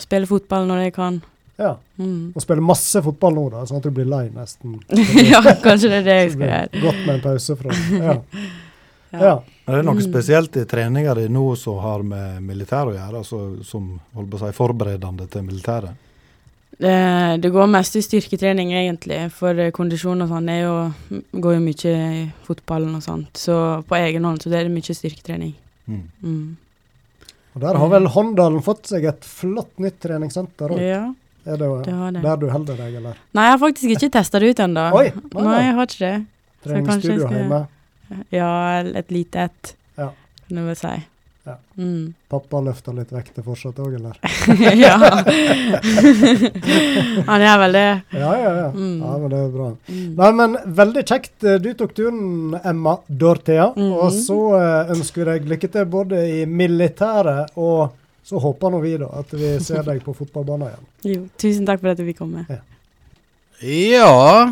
[0.00, 1.20] Spille fotball når jeg kan.
[1.62, 1.72] Ja.
[2.02, 2.32] Mm.
[2.34, 4.76] Og spille masse fotball nå, da, sånn at du blir lei nesten?
[5.32, 6.84] ja, kanskje det er det jeg skal gjøre.
[6.88, 8.14] Godt med en pause fra Ja.
[9.12, 9.18] Ja.
[9.28, 9.34] ja.
[9.68, 10.06] Er det noe Mm.
[10.06, 14.38] spesielt i treninga di nå som har med militær å gjøre, altså som holdt på
[14.40, 16.08] å si, forberedende til militæret?
[16.82, 16.94] Det,
[17.44, 19.20] det går mest i styrketrening, egentlig.
[19.36, 20.72] For eh, kondisjon og sånn er jo,
[21.44, 23.36] går jo mye i fotballen og sånt.
[23.38, 23.54] Så
[23.86, 25.52] på egen hånd så det er det mye styrketrening.
[25.86, 26.00] Mm.
[26.24, 26.56] Mm.
[27.52, 30.80] Og der har vel Håndalen fått seg et flott nytt treningssenter òg.
[30.82, 31.02] Ja,
[31.44, 32.22] Er det det det.
[32.22, 33.14] der du holder deg, eller?
[33.34, 34.84] Nei, jeg har faktisk ikke testa det ut ennå.
[34.94, 36.18] Nei, Nei, jeg har ikke det.
[36.62, 37.66] Trenger Treningsstudio skal- hjemme.
[38.30, 38.50] Ja,
[39.02, 40.10] et lite et, Ja.
[40.48, 40.88] kan du si.
[41.44, 41.56] Ja.
[41.76, 42.14] Mm.
[42.30, 44.14] Pappa løfter litt vekter fortsatt òg, eller?
[44.78, 44.92] ja.
[47.26, 47.88] Han gjør vel det.
[48.14, 48.68] Ja, ja, ja.
[48.70, 49.00] Mm.
[49.02, 49.66] ja men det er bra.
[49.88, 50.12] Mm.
[50.20, 51.34] Nei, men veldig kjekt.
[51.64, 53.72] Du tok turen, Emma Dorthea.
[53.74, 53.96] -hmm.
[54.04, 57.90] Og så eh, ønsker vi deg lykke til både i militæret og
[58.32, 60.84] så håper nå vi da at vi ser deg på fotballbanen igjen.
[61.04, 62.46] Jo, tusen takk for at du fikk komme.
[63.60, 64.48] Ja,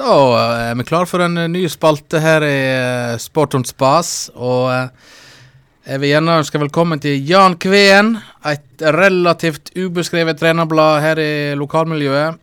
[0.00, 0.14] da
[0.72, 4.30] er vi klar for en eh, ny spalte her i eh, Sport on Spas.
[4.32, 5.12] Og eh,
[5.90, 8.14] jeg vil gjerne ønske velkommen til Jan Kveen.
[8.48, 12.40] Et relativt ubeskrevet trenerblad her i lokalmiljøet.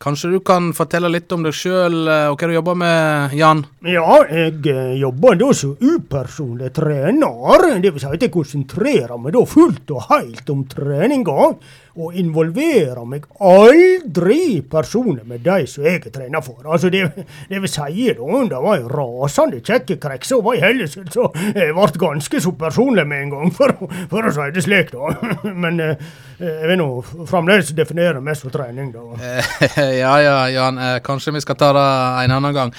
[0.00, 3.64] Eh, kanskje du kan fortelle litt om deg sjøl og hva du jobber med, Jan?
[3.84, 7.80] Ja, jeg eh, jobber da som upersonlig trener.
[7.80, 11.52] Det vil si at jeg konsentrerer meg da fullt og helt om treninga.
[11.98, 16.60] Og involverer meg aldri personlig med de som jeg er trener for.
[16.64, 17.08] Altså, det,
[17.50, 21.28] det vil si da, det var ei rasende kjekke krekse, og var i heldig, så
[21.54, 23.74] jeg ble ganske så personlig med en gang, for,
[24.10, 25.14] for å si det slik, da.
[25.64, 26.88] Men eh, jeg vil nå
[27.28, 29.04] fremdeles definere meg som trening, da.
[29.18, 30.80] Eh, ja ja, Jan.
[30.80, 31.86] Eh, kanskje vi skal ta det
[32.24, 32.74] en annen gang.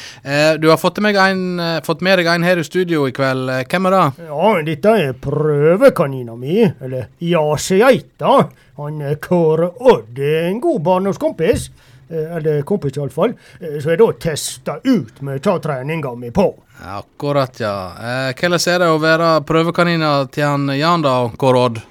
[0.61, 3.51] Du har fått, med, en, fått med deg en her i studio i kveld.
[3.69, 4.27] Hvem er det?
[4.29, 8.41] Ja, dette er prøvekanina mi, eller jasegeita.
[8.79, 11.69] Han eh, Kåre Odd er en god barndomskompis,
[12.09, 16.47] eh, eller kompis iallfall, så jeg da testa ut mye av treninga mi på.
[16.81, 17.75] Akkurat, ja.
[17.99, 21.81] Eh, hvordan er det å være prøvekanina til han Jan, da, Kåre Odd?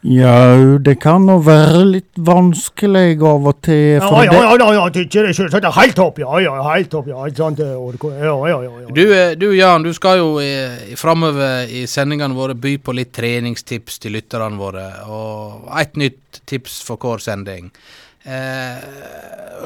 [0.00, 3.98] Ja, det kan nå være litt vanskelig av og til.
[3.98, 7.26] Ja, ja, ja, ja, ja, det er selvsagt helt topp, ja, ja, helt topp, ja,
[7.28, 7.74] ikke sant, ja,
[8.24, 8.94] ja, ja, ja.
[8.96, 13.12] Du, eh, du Jan, du skal jo i, framover i sendingene våre by på litt
[13.12, 14.86] treningstips til lytterne våre.
[15.12, 17.68] Og et nytt tips for hver sending.
[18.24, 18.80] Eh,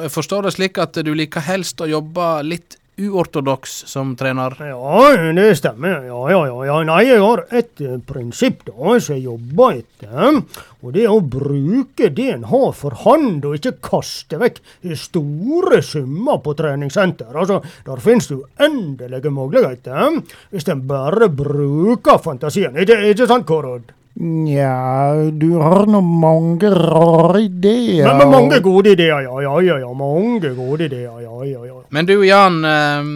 [0.03, 4.55] jeg forstår det slik at du liker helst å jobbe litt uortodoks som trener.
[4.59, 6.05] Ja, det stemmer.
[6.07, 6.77] Ja, ja, ja.
[6.87, 10.39] Nei, jeg har et eh, prinsipp da, som jeg jobber etter.
[10.85, 14.61] Og det er å bruke det en har for hand, og ikke kaste vekk
[15.01, 17.33] store summer på treningssenter.
[17.33, 20.21] Altså, Der finnes det uendelige muligheter,
[20.53, 22.75] hvis en bare bruker fantasien.
[22.77, 23.91] Ikke, ikke sant, Kårod?
[24.15, 28.05] Nja, du har nå mange rare ideer.
[28.07, 29.75] Men, men mange gode ideer, ja, ja, ja.
[29.83, 29.89] ja.
[29.91, 31.81] Mange gode ideer, ja, ja, ja.
[31.91, 33.09] Men du Jan, eh,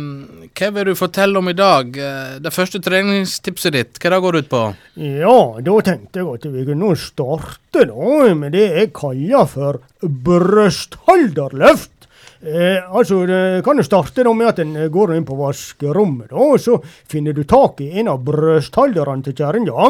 [0.59, 1.95] hva vil du fortelle om i dag?
[1.95, 4.63] Eh, det første treningstipset ditt, hva det går ut på?
[4.99, 11.98] Ja, da tenkte jeg at vi kunne starte da med det jeg kaller for brøstholderløft.
[12.41, 16.56] Eh, altså, Det kan jo starte da med at en går inn på vaskerommet, og
[16.63, 19.89] så finner du tak i en av brøstholderne til kjerringa.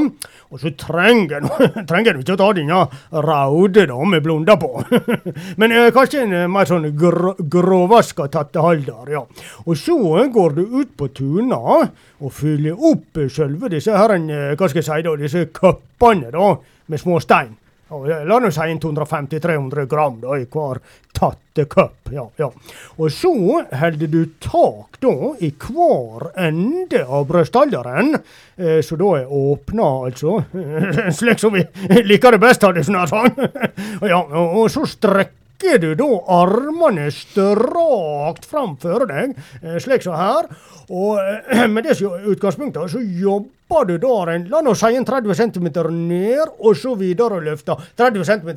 [0.49, 2.81] Og så trenger du ikke å ta denne
[3.13, 4.71] røde da, med blunda på.
[5.61, 9.23] Men eh, kanskje en eh, mer sånn gr gråvaska tattehalder, ja.
[9.67, 14.17] Og så eh, går du ut på tuna og fyller opp eh, selve disse her,
[14.17, 16.55] eh, hva skal jeg si da, disse cuppene da,
[16.89, 17.53] med små stein.
[17.89, 20.77] La oss si en 250-300 gram da, i hver
[21.15, 22.11] tattekopp.
[22.13, 22.51] Ja, ja.
[22.97, 28.13] Og så holder du tak da i hver ende av brøstholderen,
[28.57, 30.37] eh, så da er åpna, altså.
[31.19, 31.65] Slik som vi
[32.05, 33.41] liker det best, hadde jeg snart sagt.
[34.13, 40.51] ja, og, så strekker du da armene strakt framfor deg, eh, slik som her.
[40.93, 45.35] Og eh, med det utgangspunktet, så jobber du da en, la oss si en 30
[45.37, 48.49] cm ned, og så videre løfta 30 cm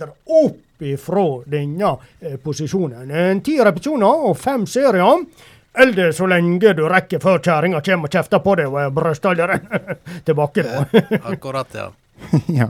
[0.42, 3.10] opp ifra denne eh, posisjonen.
[3.10, 5.26] En ti repetisjoner og fem serier.
[5.72, 9.62] Eller så lenge du rekker før kjerringa kommer og kjefter på deg og er brøstholderen
[10.26, 10.64] tilbake.
[10.66, 10.82] da.
[11.30, 11.86] Akkurat, ja.
[12.52, 12.68] Ja,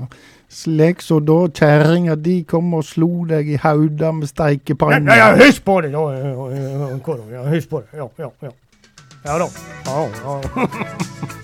[0.49, 5.03] slik så da kjerringa di kom og slo deg i hodet med steikepanna.
[5.11, 6.07] nei, ja, husk på det, da.
[7.35, 7.99] Ja, husk på det.
[7.99, 8.53] Ja, ja, ja.
[9.25, 9.51] Ja da.
[9.87, 11.39] Ja, ja.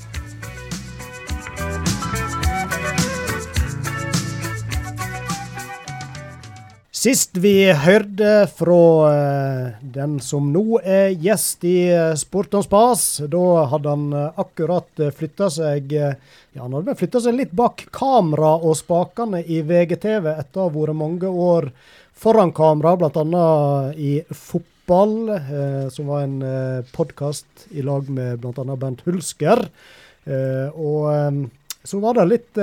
[6.98, 13.02] Sist vi hørte fra eh, den som nå er gjest i eh, Sport om spas,
[13.30, 16.16] da hadde han eh, akkurat flytta seg Ja,
[16.56, 20.98] han hadde flytta seg litt bak kamera og spakene i VGTV etter å ha vært
[20.98, 21.68] mange år
[22.18, 23.46] foran kamera, bl.a.
[23.94, 25.14] i Fotball,
[25.94, 28.74] som var en eh, podkast i lag med bl.a.
[28.74, 29.68] Bent Hulsker.
[30.28, 31.46] Og
[31.84, 32.58] så var det litt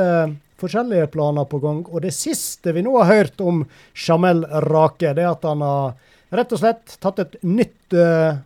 [0.61, 1.83] forskjellige planer på gang.
[1.91, 3.63] Og det siste vi nå har hørt om
[4.07, 5.95] Jamel Rake, det er at han har
[6.35, 8.37] rett og slett tatt et nytt uh,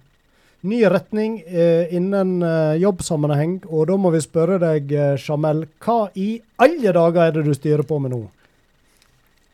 [0.59, 3.61] ny retning eh, innen uh, jobbsammenheng.
[3.71, 4.91] Og da må vi spørre deg,
[5.23, 8.25] Jamel, hva i alle dager er det du styrer på med nå?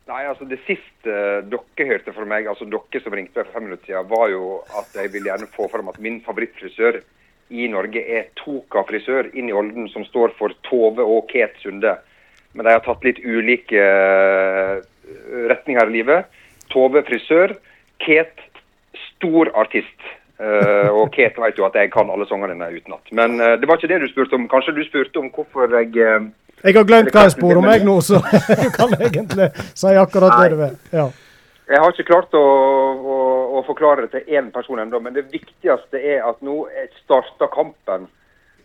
[0.10, 1.14] Nei, altså Det siste
[1.50, 4.50] dere hørte fra meg, altså dere som ringte meg for fem minutter siden, var jo
[4.82, 7.00] at jeg ville gjerne få fram at min favorittfrisør
[7.50, 11.94] i Norge er Toka frisør inn i Olden, som står for Tove og Ket Sunde.
[12.56, 14.80] Men de har tatt litt ulike uh,
[15.52, 16.30] retninger i livet.
[16.74, 17.54] Tove frisør.
[18.02, 18.40] Ket
[19.12, 20.08] stor artist.
[20.40, 23.14] Uh, og Ket vet jo at jeg kan alle sangene dine utenat.
[23.14, 24.50] Men uh, det var ikke det du spurte om.
[24.52, 25.94] Kanskje du spurte om hvorfor jeg
[26.64, 28.24] Jeg har glemt hva jeg spør om jeg nå, så
[28.64, 30.76] du kan egentlig si akkurat det du vil.
[30.96, 31.10] Ja.
[31.66, 33.16] Jeg har ikke klart å, å,
[33.58, 36.68] å forklare det til én person ennå, men det viktigste er at nå
[37.04, 38.06] starter kampen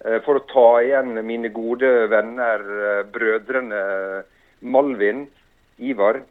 [0.01, 3.81] Eh, for å ta igjen mine gode venner, eh, brødrene
[4.61, 5.27] Malvin,
[5.79, 6.23] Ivar,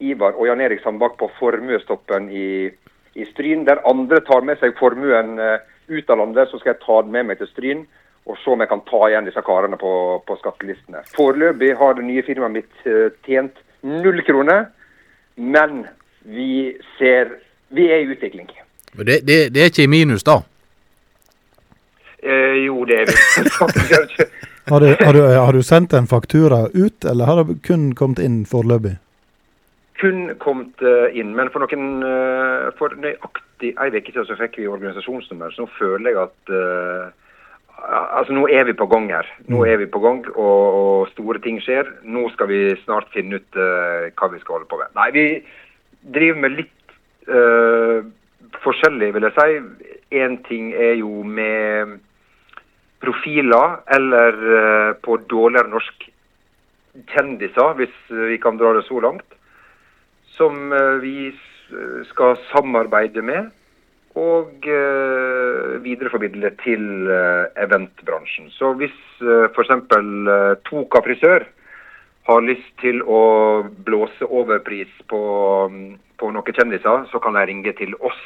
[0.00, 2.70] Ivar og Jan Erik Sandbakk på formuestoppen i,
[3.14, 3.66] i, Stryn.
[3.68, 5.58] Der andre tar med seg formuen eh,
[5.92, 7.84] ut av landet, så skal jeg ta den med meg til Stryn.
[8.28, 9.92] Og se om jeg kan ta igjen disse karene på,
[10.24, 11.04] på skattelistene.
[11.12, 12.90] Foreløpig har det nye firmaet mitt
[13.26, 14.68] tjent null kroner,
[15.40, 15.86] men
[16.30, 17.36] vi ser
[17.70, 18.48] Vi er i utvikling.
[18.98, 20.40] Det, det, det er ikke i minus, da?
[22.22, 23.14] Eh, jo, det er vi.
[24.70, 28.18] har, du, har, du, har, du, sendt en faktura ut, eller har det kun kommet
[28.18, 28.96] inn foreløpig?
[30.00, 34.58] Kun kommet uh, inn, men for noen uh, for nøyaktig ei uke siden så fikk
[34.60, 35.52] vi organisasjonsnummer.
[35.54, 37.16] Så nå føler jeg at uh,
[37.80, 39.24] Altså, nå er vi på gang her.
[39.48, 39.68] Nå mm.
[39.72, 41.88] er vi på gang, og, og store ting skjer.
[42.04, 44.90] Nå skal vi snart finne ut hva vi skal holde på med.
[44.98, 45.22] Nei, vi
[46.02, 46.76] driver med litt
[48.64, 49.98] forskjellig, vil jeg si.
[50.20, 51.98] Én ting er jo med
[53.00, 56.08] profiler, eller uh, på dårligere norsk
[57.12, 59.38] kjendiser, hvis vi kan dra det så langt,
[60.36, 61.30] som uh, vi
[62.10, 63.50] skal samarbeide med
[64.18, 67.06] og uh, videreformidle til
[67.62, 68.50] eventbransjen.
[68.50, 69.70] Så hvis uh, f.eks.
[69.70, 71.46] Uh, Toka frisør
[72.30, 73.22] har lyst til å
[73.86, 75.22] blåse overpris på,
[76.20, 78.20] på noen kjendiser, så kan de ringe til oss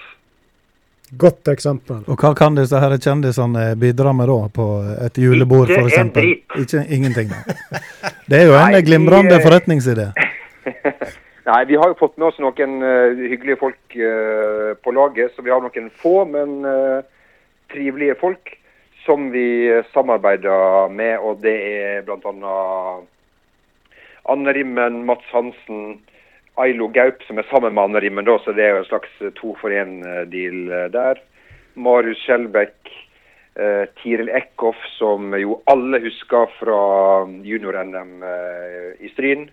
[1.19, 2.01] Godt eksempel.
[2.11, 4.64] Og hva kan disse her kjendisene bidra med da, på
[5.05, 5.93] et julebord f.eks.?
[5.93, 6.57] Ikke en dritt.
[6.59, 7.31] Ikke, ingenting.
[7.31, 7.83] Da.
[8.27, 10.09] Det er jo en Nei, glimrende vi, forretningsidé.
[11.51, 15.45] Nei, vi har jo fått med oss noen uh, hyggelige folk uh, på laget, så
[15.45, 17.05] vi har noen få, men uh,
[17.71, 18.57] trivelige folk
[19.05, 22.55] som vi samarbeider med, og det er bl.a.
[24.33, 25.99] Anne Rimmen, Mats Hansen,
[26.61, 29.17] Ailo Gaup, som er sammen med Anne Rimmen, da, så det er jo en slags
[29.21, 31.21] eh, to for én-deal eh, der.
[31.75, 32.93] Marius Skjelbæk,
[33.59, 36.79] eh, Tiril Eckhoff, som jo alle husker fra
[37.45, 39.49] junior-NM eh, i Stryn.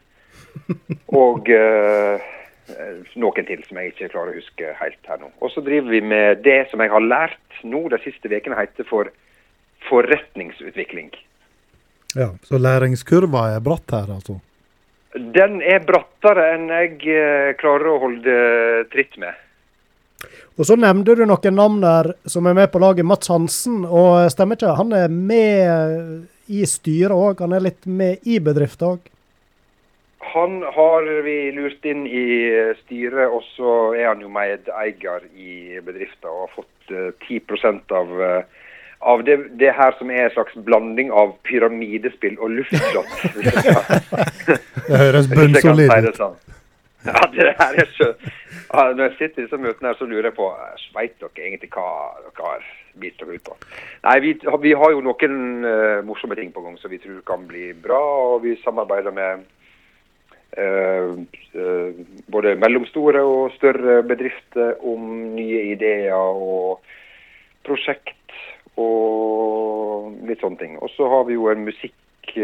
[1.22, 2.30] Og eh,
[3.20, 5.32] noen til som jeg ikke klarer å huske helt her nå.
[5.42, 8.88] Og så driver vi med det som jeg har lært nå de siste ukene heter
[8.88, 9.12] for
[9.90, 11.12] forretningsutvikling.
[12.16, 14.40] Ja, Så læringskurva er bratt her, altså?
[15.12, 18.36] Den er brattere enn jeg eh, klarer å holde
[18.94, 19.36] tritt med.
[20.60, 23.08] Og Så nevnte du noen navn der som er med på laget.
[23.08, 24.76] Mats Hansen, og stemmer ikke?
[24.78, 27.42] Han er med i styret òg?
[27.44, 29.12] Han er litt med i bedriften òg?
[30.32, 32.26] Han har vi lurt inn i
[32.84, 36.94] styret, og så er han jo medeier i bedriften og har fått
[37.28, 38.14] 10 eh, av
[39.02, 43.14] av det, det, her som er en slags blanding av pyramidespill og luftslott.
[44.88, 46.18] det høres bunnsolid ut.
[46.20, 46.38] Sånn.
[47.06, 48.12] Ja, det her er så,
[48.74, 50.52] ja, Når jeg sitter i disse møtene, her, så lurer jeg på
[50.94, 51.88] Vet dere egentlig hva
[52.28, 52.68] dere har
[53.02, 53.56] bitt dere ut på?
[54.06, 54.36] Nei, vi,
[54.68, 58.02] vi har jo noen uh, morsomme ting på gang som vi tror kan bli bra.
[58.36, 59.46] Og vi samarbeider med
[60.60, 61.18] uh,
[61.58, 66.84] uh, både mellomstore og større bedrifter om nye ideer og
[67.66, 68.21] prosjekt
[68.82, 70.74] og litt sånne ting.
[70.82, 72.40] Og så har vi jo en musikkbit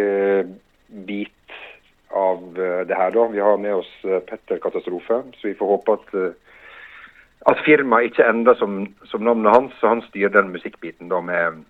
[2.15, 3.27] av eh, det her, da.
[3.31, 6.35] Vi har med oss eh, Petter Katastrofe, så vi får håpe at eh,
[7.47, 11.61] at firmaet ikke ender som, som, navnet hans, så han styrer den musikkbiten da med,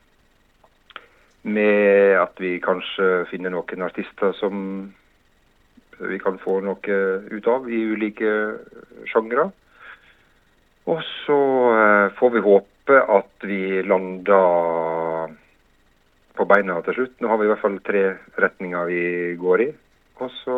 [1.43, 4.56] med at vi kanskje finner noen artister som
[5.99, 6.97] vi kan få noe
[7.30, 8.32] ut av i ulike
[9.12, 9.51] sjangre.
[10.89, 11.38] Og så
[12.17, 15.34] får vi håpe at vi lander
[16.38, 17.15] på beina til slutt.
[17.21, 18.04] Nå har vi i hvert fall tre
[18.39, 19.04] retninger vi
[19.41, 19.69] går i.
[20.17, 20.58] Og så,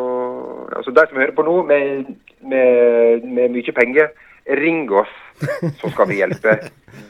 [0.76, 4.12] altså De som hører på nå med, med, med mye penger,
[4.56, 5.12] ring oss,
[5.80, 6.56] så skal vi hjelpe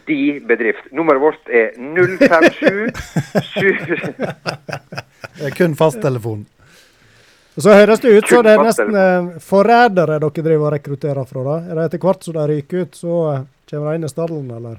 [0.09, 0.91] de bedrift.
[0.93, 2.91] Nummeret vårt er 057
[5.41, 6.43] Det er kun fasttelefon.
[7.57, 11.27] Og Så høres det ut som det er nesten eh, forrædere dere driver og rekrutterer
[11.29, 11.43] fra.
[11.47, 11.57] da.
[11.71, 14.51] Er det etter hvert som de ryker ut, så eh, kommer de inn i stallen,
[14.59, 14.79] eller?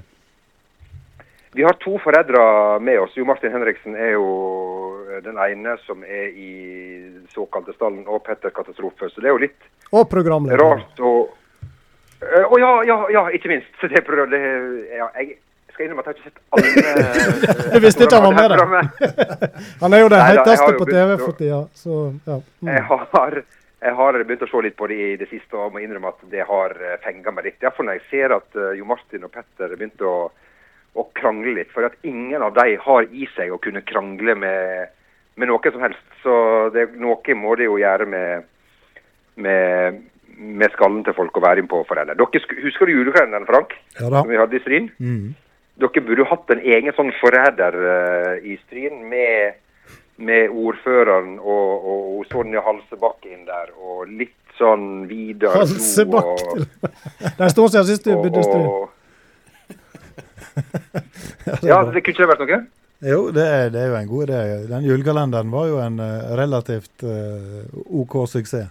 [1.52, 3.12] Vi har to foreldre med oss.
[3.16, 4.26] Jo Martin Henriksen er jo
[5.24, 6.52] den ene som er i
[7.34, 9.10] såkalte stallen, og Petter Katastrofe.
[9.12, 10.62] Så det er jo litt Og programleder.
[10.62, 11.12] rart å
[12.22, 13.70] Eh, Å ja, ja, ja, ikke minst.
[13.80, 14.42] Så det det,
[14.94, 15.38] ja, jeg
[15.72, 19.16] skal innrømme at jeg har ikke sett alle Jeg visste ikke han var med der.
[19.82, 22.38] Han er jo det Nei heteste på TV for tida, så ja.
[22.62, 22.70] Mm.
[22.70, 23.40] Jeg har,
[23.88, 26.22] jeg har begynt å se litt på det i det siste og må innrømme at
[26.30, 27.58] det har eh, fenga meg litt.
[27.64, 30.16] Iallfall når jeg ser at eh, Jo Martin og Petter begynte å,
[30.98, 31.70] å krangle litt.
[31.72, 34.90] For at ingen av de har i seg å kunne krangle med,
[35.40, 36.02] med noe som helst.
[36.22, 36.34] Så
[36.74, 38.44] det, noe må det jo gjøre med,
[39.40, 40.02] med,
[40.36, 42.18] med skallen til folk å være innpå for foreldre.
[42.18, 43.74] Dere, husker du julekalenderen, Frank?
[43.98, 44.20] Ja da.
[44.20, 44.90] Som vi hadde i Stryn?
[45.00, 45.32] Mm.
[45.82, 49.56] Dere burde hatt en egen sånn forræder uh, i Stryn med,
[50.20, 56.28] med ordføreren og, og, og Sonja Halsebakk inn der, og litt sånn Vidar Lo Halsebakk
[56.28, 56.66] og- til
[57.22, 58.68] Det er en stund siden sist du begynte i Stryn.
[60.56, 62.60] Og- Ja, det kunne ikke det vært noe?
[63.02, 64.40] Jo, det er, det er jo en god idé.
[64.70, 67.64] Den julekalenderen var jo en uh, relativt uh,
[67.98, 68.68] OK suksess.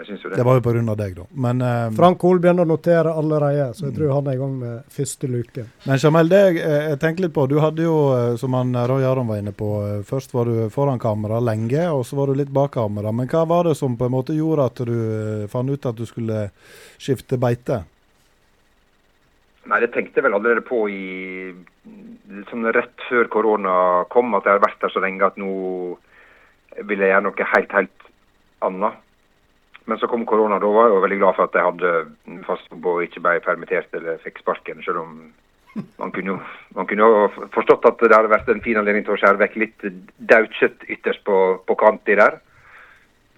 [0.00, 0.44] Jeg syns jo Det det.
[0.46, 1.24] var jo på grunn av deg, da.
[1.44, 4.56] Men, uh, Frank Hoel begynner å notere allerede, så jeg tror han er i gang
[4.58, 5.64] med første luke.
[5.84, 7.94] men Jamel, det jeg, jeg tenker litt på Du hadde jo,
[8.40, 9.68] som han Roy Aron var inne på,
[10.08, 13.12] først var du foran kamera lenge, og så var du litt bak kamera.
[13.12, 16.06] Men hva var det som på en måte gjorde at du fant ut at du
[16.08, 16.48] skulle
[16.98, 17.84] skifte beite?
[19.68, 21.52] Nei, det tenkte jeg vel allerede på i
[22.30, 23.74] liksom rett før korona
[24.12, 25.52] kom, at jeg har vært der så lenge at nå
[26.86, 28.10] vil jeg gjøre noe helt, helt
[28.64, 29.06] annet.
[29.90, 32.68] Men så kom korona, da var jeg jo veldig glad for at jeg hadde fast
[32.70, 35.14] jobb og ikke ble permittert eller fikk sparken, selv om
[35.98, 36.36] man kunne jo
[36.74, 39.58] man kunne jo forstått at det hadde vært en fin anledning til å skjære vekk
[39.62, 39.84] litt
[40.30, 42.40] daukjøtt ytterst på, på kanti der.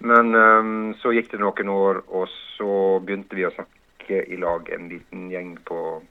[0.03, 4.67] Men um, så gikk det noen år, og så begynte vi å snakke i lag
[4.73, 6.01] en liten gjeng på,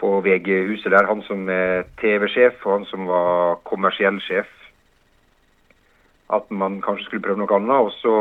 [0.00, 1.08] på VG-huset der.
[1.08, 4.48] Han som er TV-sjef, og han som var kommersiell sjef.
[6.30, 7.88] At man kanskje skulle prøve noe annet.
[7.88, 8.14] Og så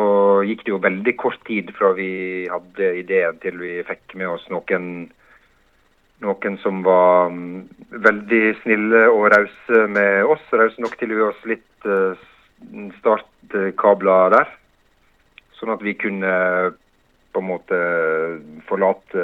[0.50, 2.12] gikk det jo veldig kort tid fra vi
[2.52, 5.10] hadde ideen til vi fikk med oss noen
[6.20, 7.60] noen som var mm,
[8.04, 10.44] veldig snille og rause med oss.
[10.52, 12.28] Rause nok til å gi oss litt uh,
[13.00, 14.52] startkabler der.
[15.60, 16.34] Sånn at vi kunne
[17.30, 17.80] på en måte
[18.68, 19.24] forlate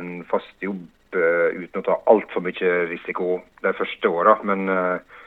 [0.00, 0.82] en fast jobb
[1.18, 4.36] eh, uten å ta altfor mye risiko de første åra.
[4.48, 5.18] Men eh,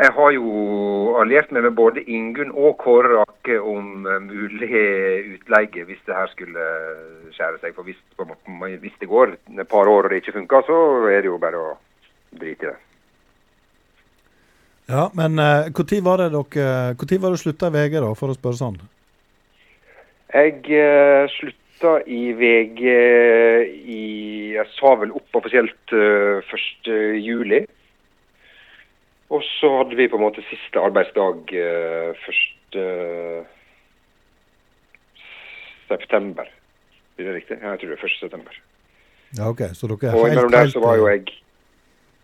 [0.00, 0.52] jeg har jo
[1.20, 4.70] alliert meg med både Ingunn og Kåre Rake om eh, mulig
[5.36, 6.68] utleie hvis det her skulle
[7.36, 7.74] skjære seg.
[7.76, 8.00] For hvis,
[8.84, 11.60] hvis det går et par år og det ikke funker, så er det jo bare
[11.60, 11.76] å
[12.32, 12.78] drite i det.
[14.92, 18.36] Ja, men når var det dere Når var det slutta i VG, da, for å
[18.36, 18.80] spørre sånn?
[20.32, 21.61] Jeg uh, slutta
[22.06, 22.82] i VG
[23.92, 24.02] i
[24.52, 26.90] Jeg sa vel opp offisielt uh, 1.
[27.22, 27.62] juli.
[29.32, 32.32] Og så hadde vi på en måte siste arbeidsdag uh,
[32.76, 33.46] 1.
[35.88, 36.50] september.
[37.16, 37.60] Blir det riktig?
[37.62, 38.18] Ja, jeg tror det er 1.
[38.20, 38.58] september.
[39.38, 39.62] Ja, OK.
[39.72, 41.24] Så dere er Og helt, mellom der så var jo jeg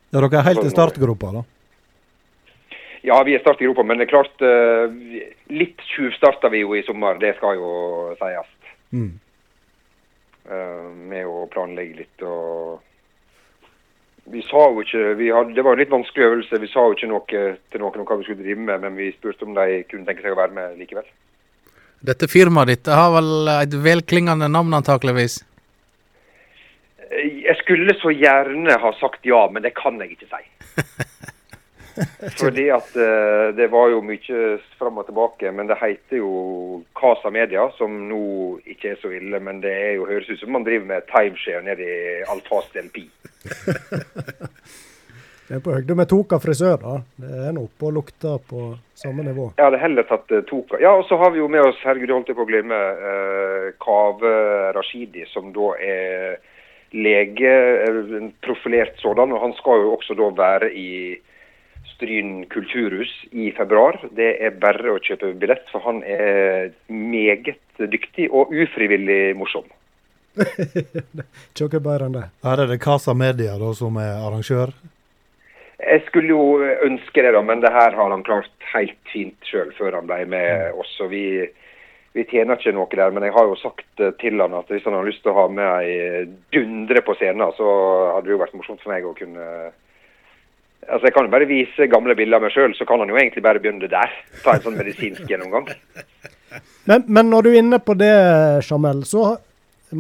[0.09, 1.43] ja, dere er helt i startgropa, da?
[3.05, 4.95] Ja, vi er start i Europa, men det er klart eh,
[5.53, 7.73] Litt tjuvstarta vi jo i sommer, det skal jo
[8.21, 8.49] sies.
[8.93, 9.13] Mm.
[10.51, 12.85] Eh, med å planlegge litt og
[14.29, 16.61] Vi sa jo ikke vi hadde, Det var en litt vanskelig øvelse.
[16.61, 19.13] Vi sa jo ikke noe til noen om hva vi skulle drive med, men vi
[19.15, 21.07] spurte om de kunne tenke seg å være med likevel.
[22.05, 25.41] Dette firmaet ditt har vel et velklingende navn, antakeligvis?
[27.09, 30.45] Eh, Jeg skulle så gjerne ha sagt ja, men det kan jeg ikke si.
[32.43, 34.43] Fordi at uh, det var jo mye
[34.79, 35.53] fram og tilbake.
[35.55, 38.23] Men det heter jo Casa Media, som nå
[38.67, 39.41] ikke er så ille.
[39.41, 43.05] Men det er jo, høres ut som man driver med timeshare nede i Alfast LP.
[45.49, 46.95] Det er på høyde med Toka frisør, da.
[47.17, 49.47] Det er nå oppe og lukter på samme nivå.
[49.57, 50.77] Jeg hadde heller tatt uh, Toka.
[50.83, 53.71] Ja, og så har vi jo med oss, herregud, holdt jeg på å glemme, uh,
[53.81, 54.33] Kave
[54.77, 56.37] Rashidi, som da er
[56.91, 59.33] lege, eh, profilert sådan.
[59.33, 60.91] Og han skal jo også da være i
[61.99, 63.99] Stryn kulturhus i februar.
[64.15, 67.59] Det er bare å kjøpe billett, for han er meget
[67.91, 69.67] dyktig og ufrivillig morsom.
[71.59, 72.29] Ikke bedre enn det.
[72.47, 74.71] Her er det Casa Media da, som er arrangør.
[75.79, 79.75] Jeg skulle jo ønske det, da, men det her har han klart helt fint sjøl
[79.75, 80.95] før han ble med oss.
[81.03, 81.47] og vi,
[82.15, 84.95] vi tjener ikke noe der, men jeg har jo sagt til han at hvis han
[84.99, 86.25] har lyst til å ha med ei
[86.55, 87.69] dundre på scenen, så
[88.15, 89.51] hadde det jo vært morsomt for meg å kunne
[90.89, 93.19] Altså, Jeg kan jo bare vise gamle bilder av meg sjøl, så kan han jo
[93.21, 94.15] egentlig bare begynne der.
[94.45, 95.69] Ta en sånn medisinsk gjennomgang.
[96.89, 98.09] Men, men når du er inne på det,
[98.65, 99.35] Jamel, så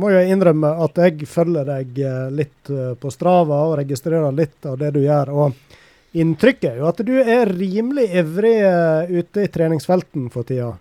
[0.00, 4.64] må jeg innrømme at jeg følger deg eh, litt eh, på Strava og registrerer litt
[4.68, 5.32] av det du gjør.
[5.32, 10.72] og Inntrykket er jo at du er rimelig ivrig eh, ute i treningsfelten for tida.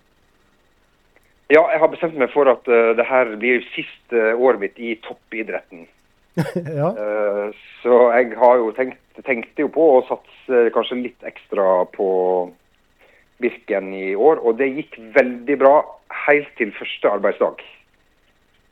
[1.51, 4.97] Ja, jeg har bestemt meg for at uh, det her blir siste året mitt i
[4.99, 5.85] toppidretten.
[6.79, 6.89] ja.
[6.91, 12.09] Uh, så jeg har jo tenkt, tenkte jo på å satse kanskje litt ekstra på
[13.41, 15.73] Birken i år, og det gikk veldig bra
[16.25, 17.61] helt til første arbeidsdag.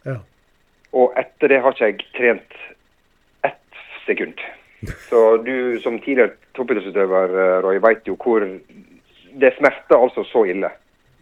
[0.05, 0.15] Ja.
[0.95, 2.57] Og etter det har ikke jeg trent
[3.45, 4.41] ett sekund.
[5.09, 8.45] Så du som tidligere toppidrettsutøver, Roy, veit jo hvor
[9.35, 10.69] Det smerter altså så ille.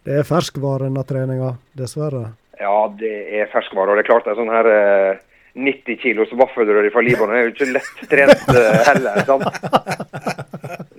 [0.06, 2.28] Det er ferskvare, denne treninga, dessverre.
[2.60, 3.90] Ja, det er ferskvare.
[3.90, 5.22] Og det er klart en sånn her eh,
[5.54, 9.20] 90 kilos vaffelrør fra Libanon er jo ikke lett trent eh, heller.
[9.28, 9.44] sant?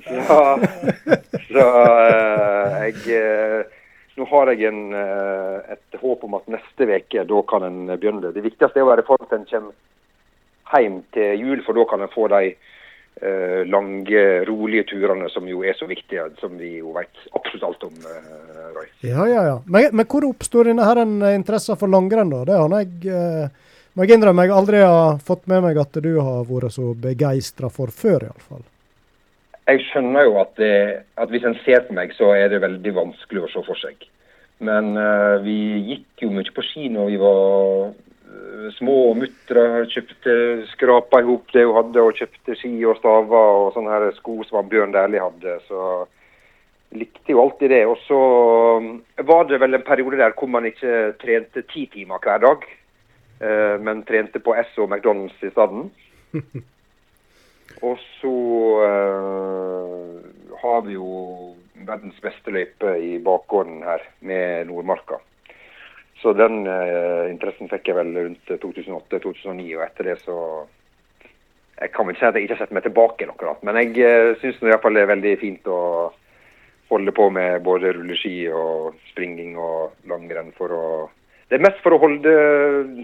[0.05, 0.37] Så,
[1.49, 3.73] så eh, jeg eh,
[4.15, 8.29] Nå har jeg en, et håp om at neste uke, da kan en begynne.
[8.31, 12.05] Det viktigste er å være i at en kommer hjem til jul, for da kan
[12.05, 12.53] en få de
[13.67, 17.99] lange, rolige turene som jo er så viktige, som vi jo vet absolutt alt om,
[18.77, 18.87] Roy.
[19.03, 19.59] Ja, ja, ja.
[19.67, 21.19] Men, men hvor oppstår denne her en
[21.51, 22.45] for langrenn, da?
[22.47, 23.64] Det har jeg eh,
[23.95, 27.69] må jeg innrømme jeg aldri har fått med meg at du har vært så begeistra
[27.71, 28.65] for før, iallfall.
[29.65, 30.73] Jeg skjønner jo at, det,
[31.17, 34.03] at hvis en ser på meg, så er det veldig vanskelig å se for seg.
[34.65, 35.55] Men uh, vi
[35.89, 39.65] gikk jo mye på ski når vi var eh, små og mutra.
[39.91, 40.35] Kjøpte,
[40.75, 44.37] skrapa i hop det hun hadde, og kjøpte ski og staver og sånne her sko
[44.47, 45.57] som Bjørn Dæhlie hadde.
[45.65, 46.05] Så
[46.95, 47.83] likte jo alltid det.
[47.89, 48.21] Og så
[48.85, 48.95] mm,
[49.27, 52.84] var det vel en periode der hvor man ikke trente ti timer hver dag, eh,
[53.39, 55.89] men trente på Esso og McDonald's i stedet.
[57.83, 58.35] Og så
[58.85, 61.55] eh, har vi jo
[61.85, 65.19] verdens beste løype i bakgården her, med Nordmarka.
[66.21, 70.39] Så den eh, interessen fikk jeg vel rundt 2008-2009, og etter det så
[71.75, 74.37] Jeg kan vel si at jeg ikke har sett meg tilbake akkurat, men jeg uh,
[74.39, 75.79] syns det er veldig fint å
[76.87, 80.85] holde på med både rulleski og springing og langrenn for å
[81.49, 82.31] det er mest for å holde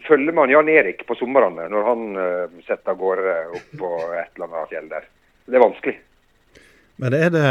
[0.07, 4.31] følge med Jan Erik på somrene, når han uh, setter av gårde opp på et
[4.33, 5.05] eller annet fjell der.
[5.45, 5.95] Det er vanskelig.
[7.01, 7.45] Men er det,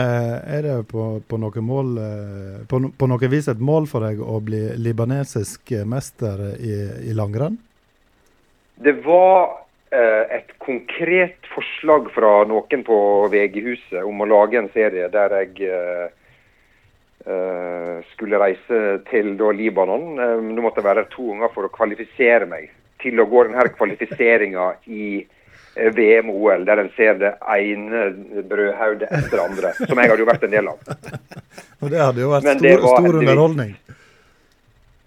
[0.57, 4.21] er det på, på, noe mål, eh, på, på, noe vis et mål for deg
[4.23, 6.77] å bli libanesisk mester i,
[7.11, 7.57] i langrenn?
[8.79, 9.51] Det var
[9.91, 13.01] uh, et konkret forslag fra noen på
[13.33, 16.20] VG-huset om å lage en serie der jeg uh, Uh,
[18.15, 18.79] skulle reise
[19.11, 20.15] til da, Libanon.
[20.17, 23.67] Uh, nå måtte jeg være to ganger for å kvalifisere meg til å gå denne
[23.77, 28.09] kvalifiseringa i uh, VM og OL, der en ser det ene
[28.49, 30.93] brødhodet etter det andre, som jeg hadde jo vært en del av.
[31.83, 33.75] og Det hadde jo vært stor, stor underholdning.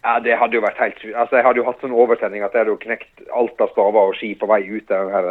[0.04, 2.66] Ja, det hadde jo vært helt Altså, Jeg hadde jo hatt sånn overtenning at jeg
[2.66, 5.30] hadde jo knekt alt av staver og ski på vei ut av den her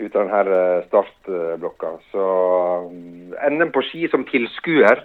[0.00, 1.92] ut av denne startblokka.
[2.12, 2.24] Så
[3.50, 5.04] NM på ski som tilskuer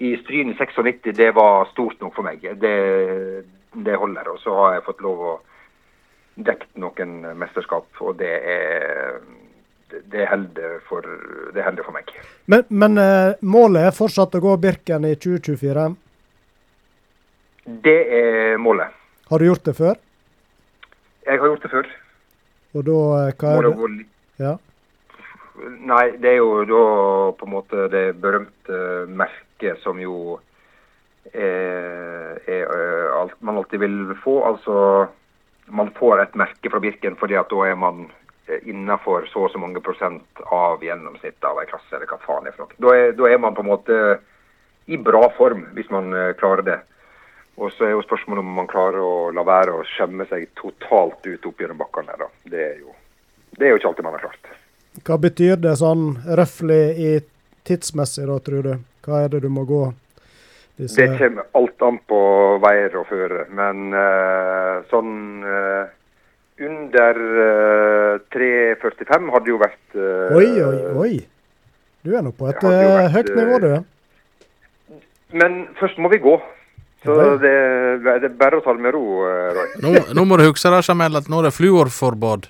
[0.00, 2.44] i Stryn 96, det var stort nok for meg.
[2.62, 2.76] Det,
[3.84, 4.32] det holder.
[4.32, 5.36] Og så har jeg fått lov å
[6.40, 9.20] dekke noen mesterskap, og det er
[9.90, 11.06] det holder for,
[11.54, 12.12] det holder for meg.
[12.46, 15.88] Men, men uh, målet er fortsatt å gå Birken i 2024?
[17.84, 18.94] Det er målet.
[19.30, 19.98] Har du gjort det før?
[21.26, 21.90] Jeg har gjort det før.
[22.78, 23.98] Og da, uh, hva er det?
[24.40, 24.56] Ja.
[25.60, 26.84] Nei, det er jo da
[27.36, 28.78] på en måte det berømte
[29.12, 30.38] merket som jo
[31.34, 34.38] er, er eh, alt man alltid vil få.
[34.48, 34.76] Altså
[35.70, 38.06] man får et merke fra Birken fordi at da er man
[38.48, 42.46] eh, innafor så og så mange prosent av gjennomsnittet av ei klasse, eller hva faen
[42.46, 42.80] det er for noe.
[42.86, 44.00] Da er, da er man på en måte
[44.90, 46.78] i bra form, hvis man eh, klarer det.
[47.60, 51.26] Og så er jo spørsmålet om man klarer å la være å skjemme seg totalt
[51.26, 52.30] ut opp gjennom bakkene.
[52.48, 52.94] Det er jo
[53.58, 54.52] det er jo ikke alltid man har klart.
[55.06, 56.04] Hva betyr det sånn
[56.40, 57.10] røftlig i
[57.68, 58.72] tidsmessig, da, tror du?
[59.06, 59.84] Hva er det du må gå?
[60.80, 61.00] Disse...
[61.00, 62.20] Det kommer alt an på
[62.64, 63.46] veier og føre.
[63.56, 65.90] Men uh, sånn uh,
[66.60, 70.00] under uh, 3.45 hadde jo vært
[70.36, 71.12] Oi, oi, oi.
[72.00, 74.96] Du er nå på et eh, vært, høyt nivå, du.
[75.36, 76.38] Men først må vi gå.
[77.04, 77.52] Så det,
[78.04, 79.68] det er bare å ta det med ro, eh, Roy.
[79.84, 82.48] Nå, nå må du huske det, Jamel, at nå er det fluorforbud.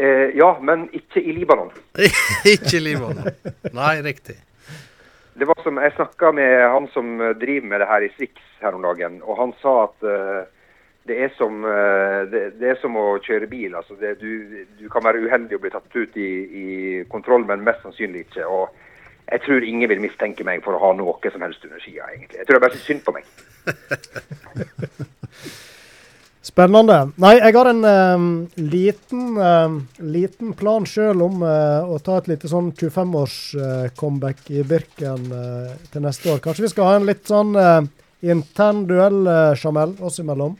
[0.00, 1.68] Eh, ja, men ikke i Libanon.
[2.54, 3.26] Ikke i Libanon.
[3.76, 4.38] Nei, riktig.
[5.36, 8.78] Det var som, Jeg snakka med han som driver med det her i Swix her
[8.78, 10.40] om dagen, og han sa at uh,
[11.08, 13.76] det, er som, uh, det, det er som å kjøre bil.
[13.76, 16.30] altså det, du, du kan være uheldig og bli tatt ut i,
[16.64, 16.66] i
[17.12, 18.48] kontroll, men mest sannsynlig ikke.
[18.48, 18.72] og
[19.28, 22.40] Jeg tror ingen vil mistenke meg for å ha noe som helst under skia, egentlig.
[22.40, 23.28] Jeg tror det er bare synd på meg.
[26.42, 27.10] Spennende.
[27.20, 28.26] Nei, jeg har en eh,
[28.64, 35.26] liten, eh, liten plan sjøl om uh, å ta et lite sånn 25-års-comeback i Birken
[35.28, 36.40] uh, til neste år.
[36.40, 37.82] Kanskje vi skal ha en litt sånn eh,
[38.20, 40.56] intern duell, eh, Jamel, oss imellom?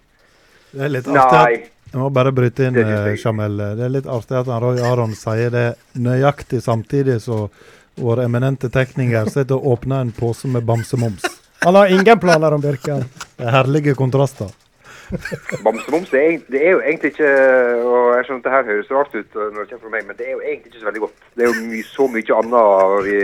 [0.73, 1.55] Det er litt artig Nei.
[1.55, 3.57] at Jeg må bare bryte inn, eh, Jamel.
[3.77, 7.49] Det er litt artig at Roy Aron sier det nøyaktig samtidig som
[8.01, 11.25] vår eminente tekniker sitter og åpner en pose med bamsemums.
[11.61, 13.05] Han har ingen planer om Birken.
[13.37, 14.49] Det er herlige kontraster.
[15.65, 17.31] Bamsemums det det er jo egentlig ikke
[17.83, 20.07] og Jeg skjønner at det her høres rart ut uh, når det kommer fra meg,
[20.07, 21.23] men det er jo egentlig ikke så veldig godt.
[21.35, 23.21] Det er jo my, så mye annet vi,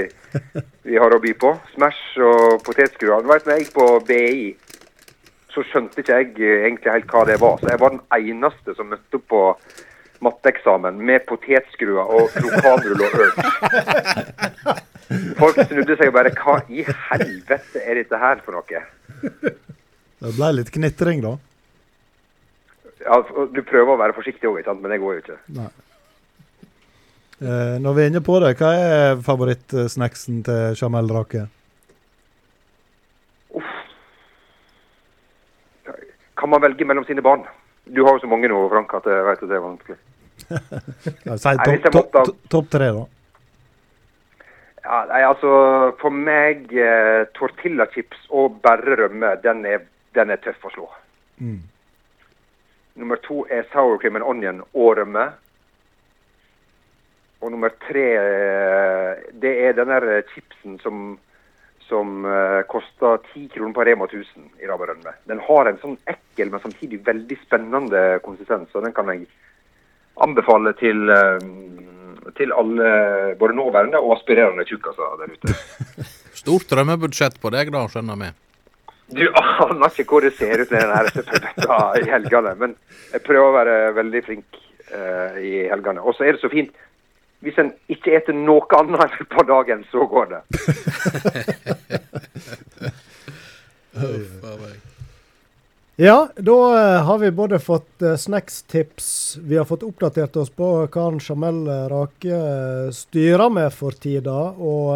[0.90, 1.52] vi har å by på.
[1.74, 3.26] Smash og potetskruer.
[3.26, 4.46] Når jeg gikk på BI,
[5.54, 7.60] så skjønte ikke jeg uh, egentlig helt hva det var.
[7.60, 9.42] Så jeg var den eneste som møtte opp på
[10.24, 13.34] matteeksamen med potetskruer og lokalrull og øl.
[15.38, 18.80] Folk snudde seg og bare Hva i helvete er dette her for noe?
[20.16, 21.36] Det ble litt knitring, da.
[23.06, 23.20] Ja,
[23.54, 25.36] du prøver å være forsiktig òg, men det går jo ikke.
[27.36, 31.46] Eh, når vi er inne på det, hva er favorittsnacksen til Jamel Rake?
[36.36, 37.44] Kan man velge mellom sine barn?
[37.86, 39.98] Du har jo så mange nå, Frank, at jeg vet at det er vanskelig.
[41.26, 43.04] Ja, Si topp top, top, top tre, da.
[44.86, 45.52] Ja, nei, altså,
[46.00, 50.86] For meg, eh, tortillachips og bare rømme, den er, den er tøff å slå.
[51.42, 51.62] Mm.
[52.96, 55.26] Nummer to er sour cream and onion og rømme.
[57.44, 61.02] Og nummer tre, eh, det er den der eh, chipsen som,
[61.84, 65.12] som eh, koster ti kroner på Rema 1000 i rabarømme.
[65.28, 69.28] Den har en sånn ekkel, men samtidig veldig spennende konsistens, og den kan jeg
[70.24, 71.12] anbefale til,
[72.38, 72.86] til alle,
[73.36, 75.56] både nåværende og aspirerende tjukkaser der ute.
[76.40, 78.32] Stort drømmebudsjett på deg, da, skjønner vi.
[79.14, 79.22] Du
[79.66, 82.74] aner ikke hvor det ser ut med den her i helgene, men
[83.12, 84.58] jeg prøver å være veldig flink
[84.90, 86.02] uh, i helgene.
[86.02, 86.74] Og så er det så fint.
[87.44, 90.40] Hvis en ikke eter noe annet på dagen, så går det.
[93.96, 94.85] Uff, a meg.
[95.98, 100.66] Ja, da eh, har vi både fått uh, snackstips, vi har fått oppdatert oss på
[100.92, 104.90] hva Jamel eh, Rake eh, styrer med for tida, og,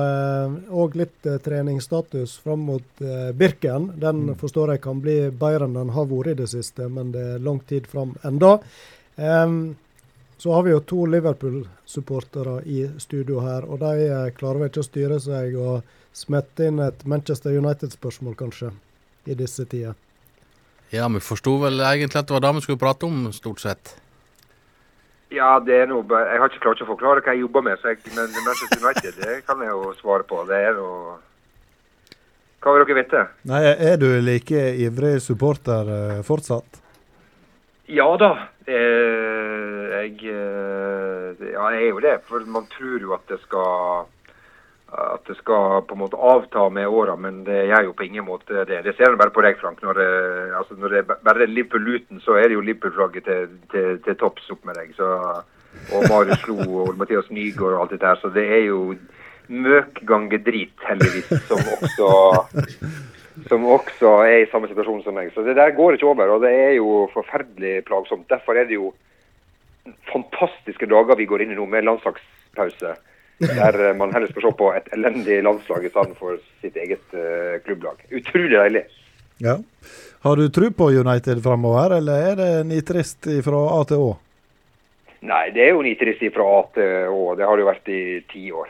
[0.68, 3.94] òg litt eh, treningsstatus fram mot eh, Birken.
[4.02, 7.24] Den forstår jeg kan bli bedre enn den har vært i det siste, men det
[7.38, 8.58] er lang tid fram enda.
[10.40, 14.84] Så har vi jo to Liverpool-supportere i studio her, og de eh, klarer vel ikke
[14.84, 18.72] å styre seg og smette inn et Manchester United-spørsmål, kanskje,
[19.24, 19.96] i disse tider.
[20.90, 23.94] Ja, vi forsto vel egentlig at det var det vi skulle prate om, stort sett.
[25.30, 27.92] Ja, det er noe, Jeg har ikke klart å forklare hva jeg jobber med, så
[27.92, 30.42] jeg, men Manchester United det kan jeg jo svare på.
[30.48, 31.18] Det er noe
[32.60, 33.22] Hva vil dere vite?
[33.48, 36.82] Nei, er du like ivrig supporter eh, fortsatt?
[37.90, 38.32] Ja da.
[38.66, 42.16] Eh, jeg eh, Ja, jeg er jo det.
[42.26, 44.10] For man tror jo at det skal
[44.90, 48.26] at det skal på en måte avta med åra, men det gjør jo på ingen
[48.26, 48.80] måte det.
[48.86, 49.82] Det ser du bare på deg, Frank.
[49.82, 50.08] Når det,
[50.58, 54.50] altså når det bare er Liverpool-Luton, så er det jo Liverpool-flagget til, til, til topps
[54.50, 54.90] opp med deg.
[54.98, 55.10] Så,
[55.94, 58.18] og Marius Slo og Mathias Nygaard og alt det der.
[58.18, 58.80] Så det er jo
[59.50, 62.10] møk gange drit, heldigvis, som også
[63.48, 65.30] som også er i samme situasjon som meg.
[65.34, 68.28] Så det der går ikke over, og det er jo forferdelig plagsomt.
[68.30, 68.92] Derfor er det jo
[70.10, 72.96] fantastiske dager vi går inn i nå med landslagspause.
[73.40, 77.14] Der eh, man heller skal se på et elendig landslag i stedet for sitt eget
[77.16, 78.02] uh, klubblag.
[78.12, 78.82] Utrolig deilig.
[79.40, 79.54] Ja.
[80.20, 84.10] Har du tro på United framover, eller er det nitrist fra A til Å?
[85.24, 87.22] Nei, det er jo nitrist fra A til Å.
[87.38, 88.68] Det har det jo vært i ti år.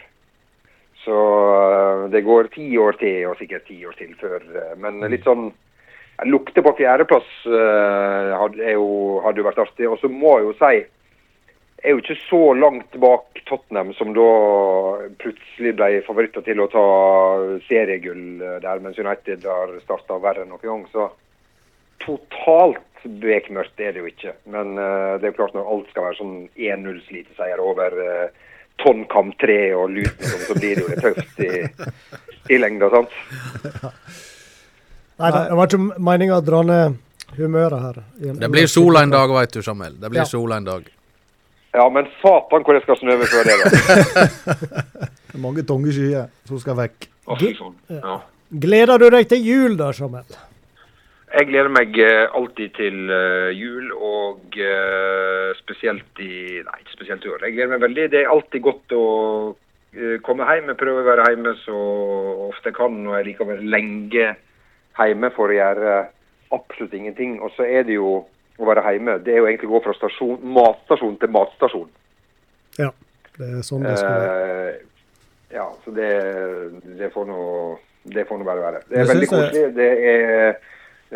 [1.03, 4.47] Så eh, det går ti år til, og sikkert ti år til før.
[4.79, 5.49] Men litt sånn
[6.21, 9.87] jeg Lukter på fjerdeplass hadde, jo- hadde jo vært artig.
[9.89, 10.81] Og så må jeg jo si
[11.83, 14.29] er jo ikke så langt bak Tottenham, som da
[15.23, 16.85] plutselig ble favoritter til å ta
[17.67, 20.85] seriegull eh, der, mens United har starta verre enn noen gang.
[20.93, 21.09] Så
[22.05, 24.35] totalt bekmørkt er det jo ikke.
[24.53, 28.51] Men uh, det er jo klart når alt skal være sånn 1-0 sliteseier over uh,
[28.81, 32.91] tonn kamtre og lut, liksom, så blir det jo litt tøft i, i lengda.
[32.93, 33.17] sant?
[35.21, 37.01] Nei, det var ikke meninga å dra ned
[37.37, 38.01] humøret her.
[38.41, 39.97] Det blir sola en dag, veit du, Samuel.
[40.01, 40.29] Det blir Ja.
[40.29, 40.89] sola en dag.
[41.75, 43.71] Ja, men satan hvor jeg skal snøve før det, da.
[45.31, 47.07] Det er mange tunge skyer som skal vekk.
[47.39, 47.53] Fy.
[47.95, 48.17] Ja.
[48.51, 50.27] Gleder du deg til jul da, Samuel?
[51.31, 57.27] Jeg gleder meg eh, alltid til eh, jul, og eh, spesielt i Nei, ikke spesielt
[57.27, 57.45] i år.
[57.47, 58.07] Jeg gleder meg veldig.
[58.11, 59.05] Det er alltid godt å
[60.27, 60.73] komme hjem.
[60.73, 61.79] Jeg prøver å være hjemme så
[62.49, 64.27] ofte jeg kan, og jeg liker å være lenge
[64.99, 65.95] hjemme for å gjøre
[66.55, 67.39] absolutt ingenting.
[67.43, 68.21] Og så er det jo
[68.65, 69.19] å være hjemme.
[69.25, 71.91] Det er jo egentlig å gå fra stasjon, matstasjon til matstasjon.
[72.79, 72.91] Ja,
[73.37, 74.59] det er sånn det skal være.
[74.71, 74.75] Eh,
[75.51, 76.11] ja, så det,
[76.99, 77.41] det får nå
[78.03, 78.83] det får nå bare være.
[78.89, 79.65] Det er Jeg veldig koselig.
[79.77, 80.55] Det er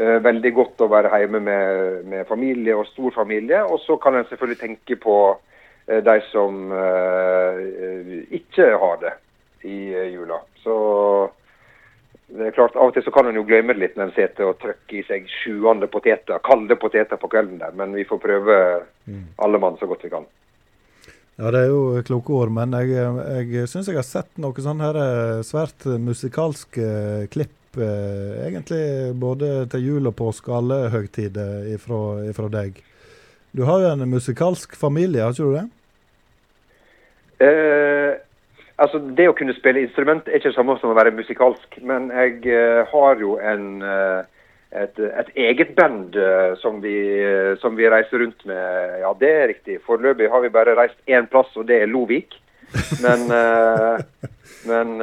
[0.01, 3.63] uh, veldig godt å være hjemme med, med familie og stor familie.
[3.65, 7.63] Og så kan en selvfølgelig tenke på uh, de som uh,
[8.37, 9.15] ikke har det
[9.65, 9.79] i
[10.13, 10.43] jula.
[10.61, 10.75] Så
[12.27, 14.15] det er klart, Av og til så kan en jo glemme det litt når en
[14.17, 17.75] sitter og trykker i seg sjuende poteter, kalde poteter på kvelden der.
[17.77, 18.57] Men vi får prøve
[19.45, 20.25] alle mann så godt vi kan.
[21.35, 22.95] Ja, det er jo kloke ord, men jeg,
[23.51, 28.85] jeg syns jeg har sett noe sånn her eh, svært musikalsk eh, klipp, eh, egentlig
[29.19, 32.79] både til jul og påske, alle høgtider ifra, ifra deg.
[33.51, 35.67] Du har jo en musikalsk familie, har ikke du det?
[37.43, 38.13] Eh,
[38.83, 41.81] altså Det å kunne spille instrument er ikke det samme som å være musikalsk.
[41.87, 44.25] Men jeg uh, har jo en, uh,
[44.75, 46.97] et, et eget band uh, som, vi,
[47.63, 48.99] som vi reiser rundt med.
[49.05, 49.83] Ja, det er riktig.
[49.87, 52.39] Foreløpig har vi bare reist én plass, og det er Lovik.
[53.05, 53.29] Men,
[54.71, 54.95] men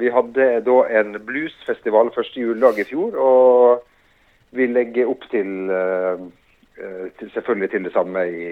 [0.00, 3.14] vi hadde da en bluesfestival første juledag i fjor.
[3.22, 5.68] Og vi legger opp til,
[7.20, 8.48] til selvfølgelig til det samme i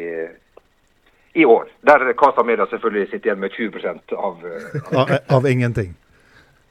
[1.37, 1.69] i år.
[1.87, 5.95] Der Casa Media selvfølgelig sitter igjen med 20 av, eh, Av, av ingenting.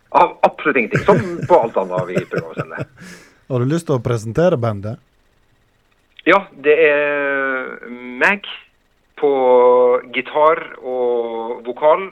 [0.09, 1.03] av absolutt ingenting.
[1.05, 2.85] Som på alt annet vi prøver å selge.
[3.49, 4.97] Har du lyst til å presentere bandet?
[6.25, 8.47] Ja, det er meg
[9.21, 9.31] på
[10.15, 12.07] gitar og vokal.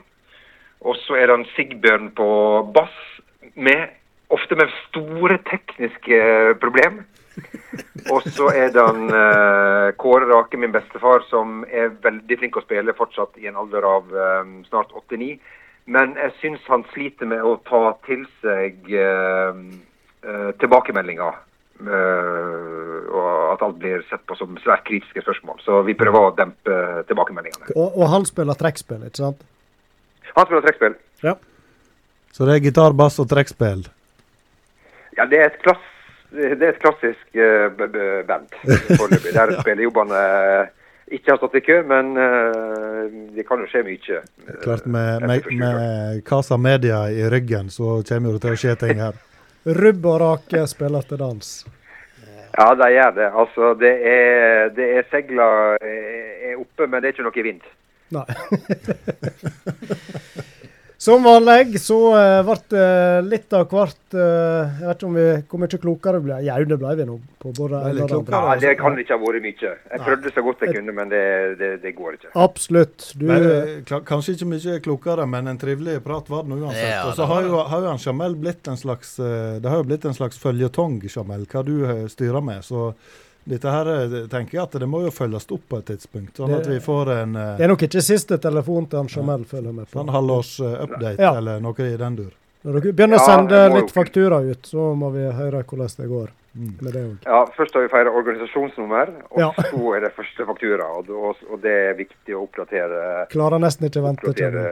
[0.84, 2.28] Og så er det en Sigbjørn på
[2.76, 2.94] bass,
[3.56, 3.88] med,
[4.34, 6.20] ofte med store tekniske
[6.62, 7.02] problem.
[8.12, 12.64] Og så er det en eh, Kåre Rake, min bestefar, som er veldig flink å
[12.64, 15.38] spille fortsatt i en alder av eh, snart 89.
[15.94, 19.52] Men jeg syns han sliter med å ta til seg uh,
[20.56, 21.34] tilbakemeldinger.
[21.84, 25.60] eh, og at alt blir sett på som svært kritiske spørsmål.
[25.60, 26.78] Så vi prøver å dempe
[27.10, 27.74] tilbakemeldingene.
[27.74, 29.44] Og, og han spiller trekkspill, ikke sant?
[30.32, 30.96] Han spiller trekkspill.
[31.26, 31.36] Ja.
[32.32, 33.84] Så det er gitar, bass og trekkspill?
[35.18, 35.84] Ja, det er et, klass,
[36.34, 38.48] det er et klassisk eh, b- band
[38.98, 39.32] foreløpig.
[39.34, 40.70] Der spillejobbene jobbene
[41.14, 43.04] ikke har stått i kø, men uh,
[43.36, 44.20] det kan jo skje mye.
[44.48, 48.74] eh, Klart med, med, med Casa Media i ryggen, så kommer det til å skje
[48.80, 49.14] ting her.
[49.64, 51.52] Rubb og rake spiller til dans.
[52.54, 53.28] Ja, de gjør det.
[53.44, 55.46] Altså, det er, det er segla
[55.82, 57.64] er oppe, men det er ikke noe vind.
[58.14, 58.28] Nei.
[61.04, 62.84] Som vanlig så uh, ble det
[63.28, 66.38] litt av hvert uh, Jeg vet ikke om vi, hvor mye klokere ble.
[66.46, 67.16] Jau, det ble vi nå.
[67.44, 68.40] på både det klokere.
[68.40, 69.72] Ja, det kan ikke ha vært mye.
[69.74, 71.24] Jeg prøvde så godt jeg kunne, men det,
[71.60, 72.30] det, det går ikke.
[72.40, 73.10] Absolutt.
[73.20, 76.88] Du, Men, eh, kanskje ikke mye klokere, men en trivelig prat var det nå uansett.
[76.88, 79.88] Ja, og så har jo, har jo Jamel blitt en slags eh, Det har jo
[79.90, 82.64] blitt en slags føljetong, Jamel, hva du eh, styrer med.
[82.64, 82.94] Så
[83.46, 86.54] dette her eh, tenker jeg at det må jo følges opp på et tidspunkt, sånn
[86.56, 89.72] at vi får en, Uh, det er nok ikke siste telefon til han Jamel følger
[89.72, 90.00] med på.
[90.00, 91.34] en halvårs uh, update Ja.
[91.36, 92.32] eller noe i den dur.
[92.64, 95.96] Når dere begynner å sende det jo litt faktura ut, så må vi høre hvordan
[95.98, 96.74] det går Mm.
[96.80, 97.00] med det.
[97.26, 99.50] Ja, Først har vi feira organisasjonsnummer, og Ja.
[99.58, 100.84] så er det første faktura.
[100.98, 103.26] Og, og, og det er viktig å oppdatere.
[103.28, 104.62] Klarer nesten ikke å vente til det.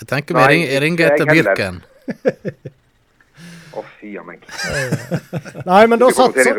[0.00, 1.24] Jeg tenker vi ringer etter.
[1.24, 1.80] Birken.
[3.74, 4.44] Å, fy a meg.
[5.68, 6.58] Nei, men da satser.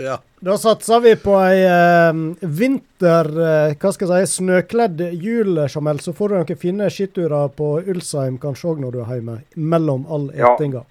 [0.00, 0.14] Ja.
[0.40, 3.28] da satser vi på ei eh, vinter...
[3.44, 4.38] eh, hva skal jeg si?
[4.40, 6.00] Snøkledd jul, Jamel.
[6.00, 9.36] Så får du noen fine skiturer på Ulsheim kanskje òg når du er hjemme.
[9.56, 10.54] Mellom all Ja.
[10.54, 10.84] etinga.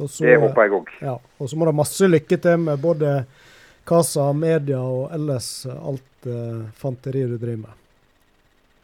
[0.00, 0.88] Og så- Det håper jeg òg.
[1.04, 3.26] Ja, og så må det masse lykke til med både
[3.86, 7.74] Casa, media og ellers alt uh, fanteri du driver med.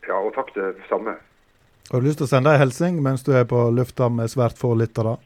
[0.07, 1.17] Ja, og takk det samme.
[1.91, 4.59] Har du lyst til å sende ei hilsing mens du er på lufta med svært
[4.61, 5.17] få lyttere?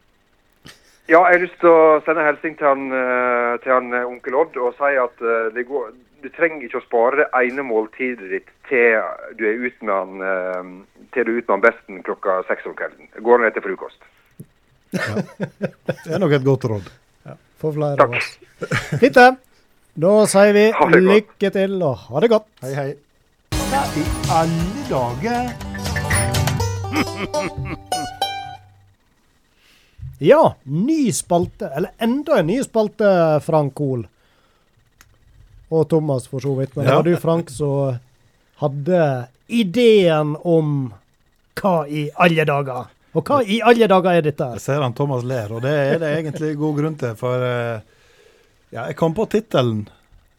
[1.05, 4.07] Ja, jeg har lyst til å sende en hilsen til han, eh, til han eh,
[4.09, 5.91] onkel Odd og si at eh, det går,
[6.25, 8.97] du trenger ikke å spare det ene måltidet ditt til
[9.37, 10.13] du er ute med han,
[11.13, 13.05] til du er ute med han besten klokka seks om kvelden.
[13.13, 14.01] Det går han etter frokost.
[14.89, 16.89] Det er nok et godt råd.
[17.61, 18.09] For flere Takk.
[18.09, 18.29] av oss.
[18.97, 19.29] Fint, det.
[20.01, 20.65] Da sier vi
[21.05, 22.49] lykke til og ha det godt.
[22.65, 22.89] Hei, hei.
[23.53, 24.03] I
[24.33, 25.43] alle dager
[30.23, 31.67] Ja, ny spalte.
[31.75, 33.09] Eller enda en ny spalte,
[33.43, 34.05] Frank Hoel.
[35.73, 36.75] Og Thomas, for så vidt.
[36.75, 36.95] Men det Ja.
[36.95, 37.97] var du, Frank, som
[38.61, 40.93] hadde ideen om
[41.55, 42.85] hva i alle dager?
[43.15, 44.47] Og hva i alle dager er dette?
[44.55, 47.15] Jeg ser han Thomas ler, og det er det egentlig god grunn til.
[47.15, 47.79] For eh,
[48.75, 49.85] ja, jeg kom på tittelen.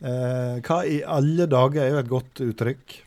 [0.05, 2.99] Eh, hva i alle dager er jo et godt uttrykk.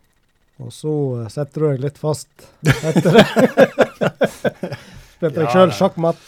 [0.65, 2.27] Og så eh, setter du deg litt fast
[2.65, 3.25] etter det.
[5.19, 6.19] Spilte deg sjøl sjakkmatt.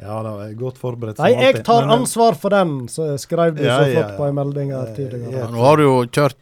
[0.00, 1.18] Ja da, jeg er godt forberedt.
[1.22, 4.16] Nei, jeg tar ansvar for den, så skrev du Ja, så ja, flott ja.
[4.18, 5.32] på en melding her tidligere.
[5.36, 5.50] ja.
[5.52, 6.38] Nå har du jo kjørt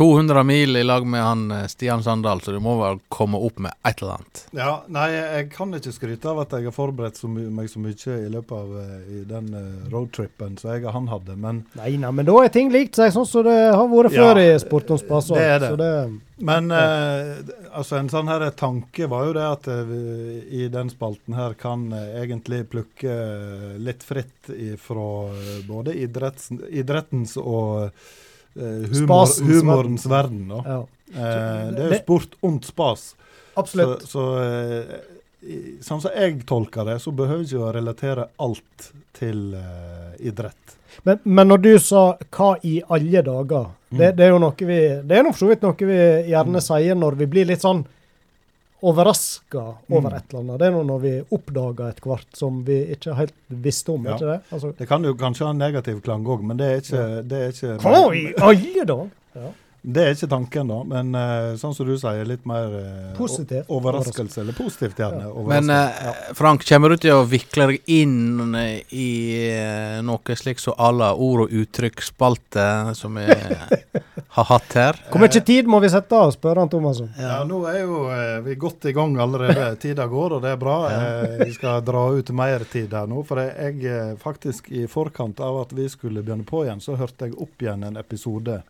[0.00, 3.60] 200 mil i lag med han eh, Stian Sandal, så du må vel komme opp
[3.60, 4.44] med et eller annet.
[4.56, 8.16] Ja, nei, jeg kan ikke skryte av at jeg har forberedt så meg så mye
[8.16, 9.52] i løpet av eh, i den
[9.92, 12.98] roadtripen roadtrippen som jeg og han hadde, men, Nei, nei, men da er ting likt
[12.98, 15.30] seg, sånn som det har vært Ja, før i Sport om spas.
[15.34, 15.70] det er det.
[15.70, 15.92] Så det
[16.40, 17.36] men eh,
[17.76, 21.52] altså en sånn her tanke var jo det at eh, vi i den spalten her
[21.60, 24.48] kan eh, egentlig plukke eh, litt fritt
[24.80, 25.10] fra
[25.68, 28.16] både idretts, idrettens og eh,
[28.56, 30.48] humor, humorens verden.
[30.48, 30.62] da.
[30.66, 30.80] ja,
[31.10, 33.16] Eh, det er jo sport ondt spas.
[33.58, 34.02] Absolutt.
[34.06, 35.00] så så
[35.42, 40.76] i- sånn som jeg tolker det, så behøver ikke å relatere alt til uh, idrett.
[41.04, 44.16] Men, men når du sa 'hva i alle dager', det, Mm.
[44.16, 47.16] det er jo noe vi Det er for så vidt noe vi gjerne sier når
[47.16, 47.84] vi blir litt sånn
[48.82, 50.16] overraska over Mm.
[50.16, 50.58] et eller annet.
[50.58, 54.14] Det er noe når vi oppdager et kvart som vi ikke helt visste om, Ja.
[54.14, 54.40] ikke det?
[54.52, 57.38] Altså, Det kan jo kanskje ha en negativ klang òg, men det er ikke, det
[57.38, 59.10] er ikke hva i alle dager?
[59.34, 59.50] Ja.
[59.82, 60.78] Det er ikke tanken, da.
[60.84, 63.64] Men uh, sånn som du sier, litt mer uh, Positivt.
[63.72, 64.42] overraskelse.
[64.42, 65.30] Eller positivt, gjerne.
[65.30, 65.44] Ja.
[65.48, 68.52] Men eh, Frank, kommer du til å vikle deg inn
[68.92, 69.06] i
[70.04, 72.66] noe slikt som à la ord- og uttrykksspalte
[72.98, 73.24] som vi
[74.36, 75.00] har hatt her?
[75.10, 77.08] Hvor mye tid må vi sette av, spør han Thomassen.
[77.16, 78.02] Ja, nå er jo
[78.44, 79.70] vi godt i gang allerede.
[79.82, 80.76] Tida går, og det er bra.
[81.40, 83.24] Vi skal dra ut mer tid her nå.
[83.28, 87.30] For jeg, jeg faktisk i forkant av at vi skulle begynne på igjen, så hørte
[87.30, 88.60] jeg opp igjen en episode.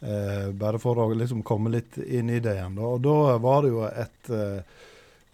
[0.00, 2.76] Eh, bare for å liksom komme litt inn i det igjen.
[2.78, 2.92] Da.
[2.94, 4.76] Og da var det jo et eh,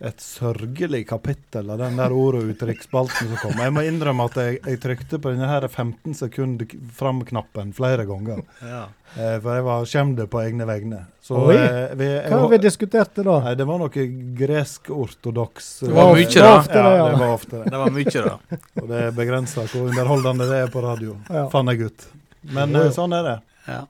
[0.04, 3.60] et sørgelig kapittel av den der ordet og uttrykksspalten som kom.
[3.62, 6.64] Jeg må innrømme at jeg, jeg trykte på denne her 15 sekund
[6.98, 8.42] fram-knappen flere ganger.
[8.60, 8.82] Ja.
[9.14, 11.04] Eh, for jeg var skjemt på egne vegne.
[11.24, 13.38] Så Oi, eh, vi, jeg, Hva har vi diskutert da?
[13.46, 14.06] Nei, det var noe
[14.42, 16.52] gresk-ortodoks Det var mye, det da.
[16.74, 17.08] Ja, ja.
[17.08, 17.64] det var ofte det.
[17.70, 18.60] Det var mye, da.
[18.82, 21.46] Og det er begrensa hvor underholdende det er på radio, Ja.
[21.54, 22.08] fant jeg ut.
[22.52, 23.38] Men eh, sånn er det.
[23.70, 23.84] Ja.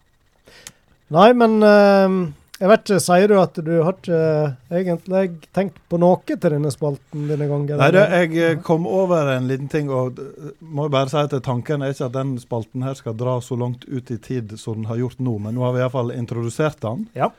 [1.15, 2.17] Nei, men eh,
[2.65, 5.23] jeg vet ikke, sier du at du har ikke eh, egentlig
[5.57, 7.81] tenkt på noe til denne spalten denne gangen?
[7.81, 10.21] Nei, det, jeg eh, kom over en liten ting, og
[10.63, 13.89] må bare si at tanken er ikke at den spalten her skal dra så langt
[13.91, 17.09] ut i tid som den har gjort nå, men nå har vi iallfall introdusert den.
[17.19, 17.33] Ja.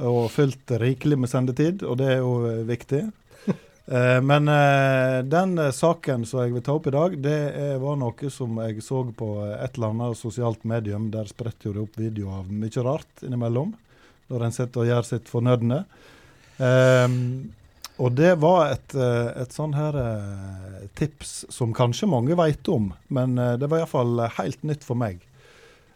[0.00, 3.04] Og fylt rikelig med sendetid, og det er jo eh, viktig.
[3.86, 7.38] Eh, men eh, den eh, saken som jeg vil ta opp i dag, det
[7.82, 11.10] var noe som jeg så på et eller annet sosialt medium.
[11.14, 13.74] Der spretter det opp videoer av mye rart innimellom,
[14.30, 15.82] når en sitter og gjør sitt fornødne.
[16.62, 17.16] Um,
[18.00, 19.96] og det var et, et sånn her
[20.98, 25.20] tips som kanskje mange vet om, men det var iallfall helt nytt for meg.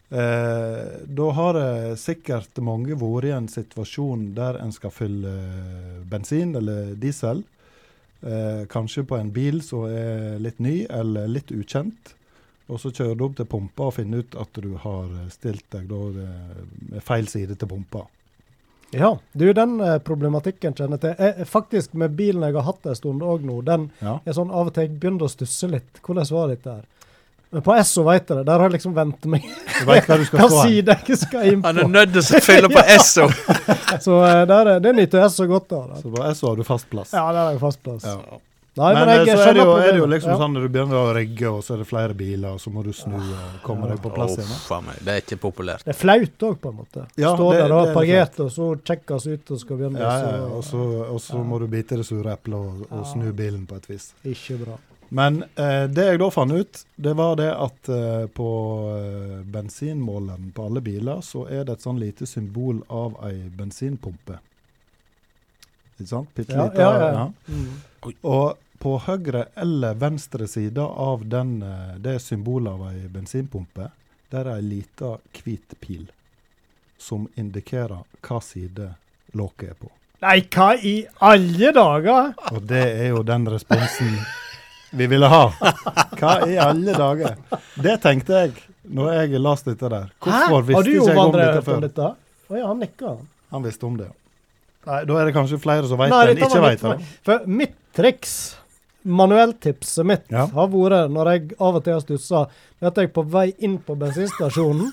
[0.09, 1.59] Eh, da har
[1.99, 5.32] sikkert mange vært i en situasjon der en skal fylle
[6.07, 7.43] bensin eller diesel.
[8.23, 12.14] Eh, kanskje på en bil som er litt ny eller litt ukjent.
[12.69, 15.85] Og så kjører du opp til pumpa og finner ut at du har stilt deg
[15.91, 16.62] da eh,
[16.95, 18.07] med feil side til pumpa.
[18.95, 21.25] Ja, du, den eh, problematikken kjenner jeg til.
[21.27, 24.19] Jeg, faktisk med bilen jeg har hatt en stund òg nå, den Ja.
[24.25, 26.01] er sånn av og til jeg begynner å stusse litt.
[26.03, 26.85] Hvordan var dette her?
[27.53, 28.44] Men på Esso vet jeg det.
[28.49, 30.57] Der har jeg liksom vent meg Du veit hva du skal hen.
[30.66, 31.92] side jeg skal inn Han er på.
[31.94, 33.28] nødt til å fylle på Esso!
[34.03, 35.94] Så eh, der, er- det nyter Esso godt av.
[36.03, 37.14] Så på SO har du fast plass.
[37.14, 38.05] Ja, der har jeg fast plass.
[38.05, 38.18] Ja.
[38.76, 40.36] Nei, men, men, jeg eh, så er det, jo, er det jo liksom Ja.
[40.36, 42.82] sånn når du begynner å rigge, og så er det flere biler, og så må
[42.84, 44.51] du snu og komme deg på plass igjen.
[44.51, 44.59] da.
[44.59, 45.86] Uff a meg, det er ikke populært.
[45.86, 47.07] Det er flaut òg, på en måte.
[47.16, 50.03] Ja, Står det- der og har er parkert, og så sjekkes ut og skal begynne.
[50.03, 50.42] Ja, ja, ja.
[50.42, 50.82] så- Og så,
[51.14, 54.11] og så må du bite det sure eplet og, og snu bilen på et vis.
[54.28, 54.76] Ikke bra.
[55.09, 58.48] Men eh, det jeg da fant ut, det var det at eh, på
[58.96, 64.38] eh, bensinmåleren på alle biler, så er det et sånn lite symbol av ei bensinpumpe.
[65.96, 66.32] Ikke sant?
[66.34, 66.82] Bitte Ja, lite.
[66.82, 67.11] ja, ja.
[67.12, 67.26] ja.
[67.48, 68.14] Mm.
[68.22, 73.90] Og på høyre eller venstre side av den, eh, det symbolet av ei bensinpumpe,
[74.34, 76.09] der er ei lita hvit pil
[76.98, 78.90] som indikerer hva side
[79.36, 79.92] låket er på.
[80.24, 82.32] Nei, hva i alle dager?
[82.52, 84.16] Og det er jo den responsen
[84.93, 85.43] vi ville ha.
[86.18, 87.37] Hva i alle dager?
[87.82, 88.53] Det tenkte jeg
[88.87, 90.11] når jeg leste dette der.
[90.22, 90.66] Hvorfor Hæ?
[90.68, 91.80] visste ikke jeg om dette om før?
[91.87, 92.11] dette?
[92.51, 93.16] Oh, ja, han nikker.
[93.51, 94.11] Han visste om det.
[94.87, 97.09] Nei, Da er det kanskje flere som vet det enn ikke vet det.
[97.26, 98.37] For mitt triks,
[99.07, 100.47] manuelltipset mitt, Ja.
[100.47, 102.47] har vært når jeg av og til har stussa,
[102.80, 104.93] er at jeg på vei inn på bensinstasjonen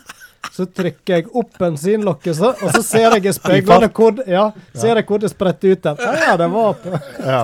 [0.52, 4.44] så trykker jeg opp bensinlokket, så, og så ser jeg i speilene hvor, det- ja,
[4.76, 5.96] ser jeg hvor det spretter ut der.
[6.04, 6.91] Ja, ja, det var på.
[7.24, 7.39] Ja.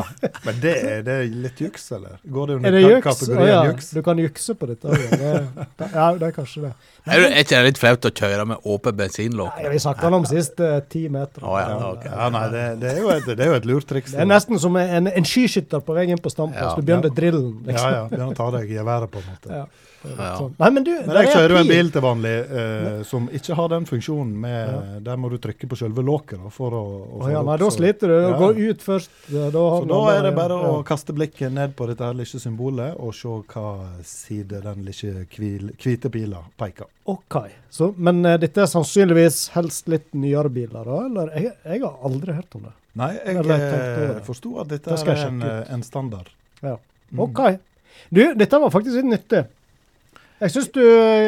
[0.46, 2.18] Men det er, det er litt juks, eller?
[2.28, 3.08] Går det Er under det ka- juks?
[3.08, 3.90] Kategorien ja, juks?
[3.96, 5.00] du kan jukse på dette.
[5.00, 6.74] Det, ja, det er kanskje det.
[7.10, 9.58] Er det er ikke det litt flaut å kjøre med åpen bensinlokk?
[9.72, 11.42] Vi snakka om siste eh, ti meter.
[11.48, 12.12] Å, ja, okay.
[12.14, 14.12] ja, nei, det, det, er jo et, det er jo et lurt triks.
[14.14, 16.76] Det er nesten som en, en skiskytter på vei inn på stampen, Ja.
[16.76, 17.94] Du begynner drillen, Ja, liksom.
[17.96, 18.04] ja.
[18.12, 19.62] Begynner å ta deg i geværet, på en måte.
[19.64, 19.66] Ja.
[20.04, 20.30] Ja.
[20.38, 20.54] Sånn.
[20.60, 23.58] Nei, men du, Men jeg er kjører jo en bil til vanlig eh, som ikke
[23.58, 27.20] har den funksjonen med Der må du trykke på selve låket da, for å, å
[27.20, 28.16] oh, ja, nei, opp, da sliter du.
[28.16, 28.32] Ja.
[28.40, 29.12] Gå ut først.
[29.28, 30.72] Da, Så da er det bare ja.
[30.72, 33.68] å kaste blikket ned på dette her lille symbolet og se hva
[34.08, 35.26] side den lille
[35.80, 36.88] hvite pila peker.
[37.10, 37.40] OK.
[37.74, 41.00] Så, men uh, dette er sannsynligvis helst litt nyere biler, da?
[41.08, 41.32] Eller?
[41.36, 42.76] Jeg, jeg har aldri hørt om det.
[43.00, 46.32] Nei, jeg eh, forsto at dette Det er en, eh, en standard.
[46.66, 46.76] Ja.
[47.12, 47.22] Mm.
[47.28, 47.42] OK.
[48.10, 49.44] Du, dette var faktisk litt nyttig.
[50.40, 50.82] Jeg syns du,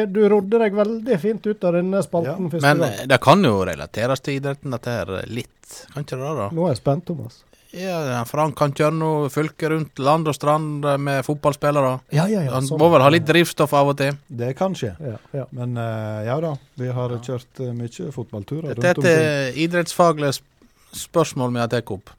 [0.08, 3.08] du rodde deg veldig fint ut av denne spalten Ja, Men gang.
[3.10, 5.72] det kan jo relateres til idretten, dette her eh, litt.
[5.92, 6.46] Kan ikke det da?
[6.56, 7.42] Nå er jeg spent, Thomas.
[7.72, 11.92] Ja, Frank kan kjøre noe fylke rundt land og strand eh, med fotballspillere.
[12.12, 12.50] Ja, ja, ja.
[12.56, 12.80] Han sånn.
[12.80, 14.16] må vel ha litt drivstoff av og til.
[14.28, 14.90] Det kan skje.
[15.00, 15.46] Ja, ja.
[15.56, 19.30] Men eh, ja da, vi har kjørt mye fotballturer Dette er rundt omkring.
[19.52, 20.68] et idrettsfaglig sp-
[21.06, 22.12] spørsmål vi har tatt opp.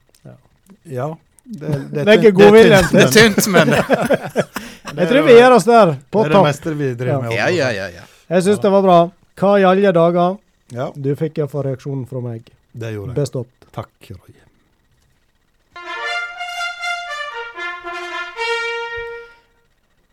[0.89, 1.11] Ja.
[1.43, 3.73] Det, det, det, det- det, det- Det er tynt, men
[4.97, 7.21] Jeg tror vi gir oss der, på Det er det meste vi driver Ja.
[7.21, 7.31] med.
[7.37, 7.87] Ja, ja, ja.
[7.89, 8.03] ja.
[8.29, 8.99] Jeg syns det var bra.
[9.39, 10.37] Hva i alle dager?
[10.73, 12.49] Ja, Du fikk iallfall reaksjonen fra meg.
[12.73, 13.15] det gjorde jeg.
[13.21, 13.69] Bestått.
[13.73, 14.33] Takk, Roy.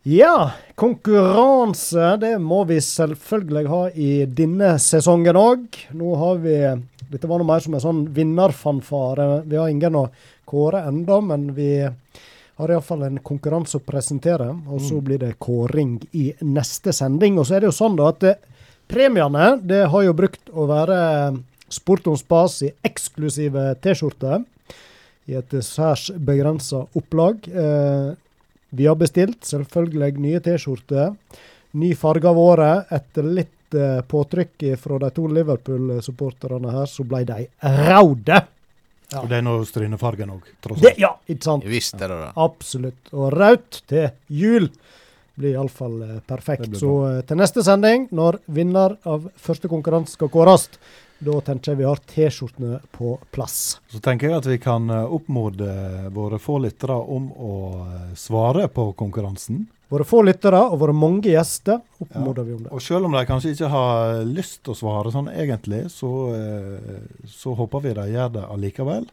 [0.03, 0.51] Ja,
[0.81, 5.76] konkurranse det må vi selvfølgelig ha i denne sesongen òg.
[5.97, 6.55] Nå har vi
[7.11, 9.43] Dette var noe mer som en sånn vinnerfanfare.
[9.51, 10.05] Vi har ingen å
[10.49, 11.72] kåre enda, men vi
[12.61, 14.50] har iallfall en konkurranse å presentere.
[14.68, 17.38] Og så blir det kåring i neste sending.
[17.40, 18.40] Og så er det jo sånn da at eh,
[18.90, 20.98] premiene det har jo brukt å være
[21.70, 24.42] Sport om spas i eksklusive T-skjorter.
[25.30, 27.46] I et særs begrensa opplag.
[27.46, 28.08] Eh,
[28.74, 31.14] vi har bestilt selvfølgelig nye T-skjorter.
[31.78, 32.90] Ny farge av året.
[32.90, 37.46] Etter litt eh, påtrykk fra de to Liverpool-supporterne her, så ble de
[37.86, 38.40] røde.
[39.11, 39.24] Ja.
[39.24, 40.98] Og det er nå strynefargen òg, tross Det, alt.
[41.02, 41.64] ja, ikke sant?
[41.66, 42.30] Visst er det det.
[42.38, 43.12] Absolutt.
[43.12, 44.68] Og rødt til jul
[45.40, 46.68] blir iallfall eh, perfekt.
[46.68, 50.68] Blir Så eh, til neste sending, når vinner av første konkurranse skal kåres,
[51.20, 53.80] da tenker jeg vi har T-skjortene på plass.
[53.92, 55.72] Så tenker jeg at vi kan eh, oppmode
[56.14, 57.54] våre få lyttere om å
[58.16, 59.66] svare på konkurransen.
[59.91, 62.70] Våre få lyttere og våre mange gjester oppmoder vi om det.
[62.72, 67.03] Og selv om de kanskje ikke har lyst til å svare sånn egentlig, så, eh,
[67.26, 69.09] så håper vi de gjør det allikevel.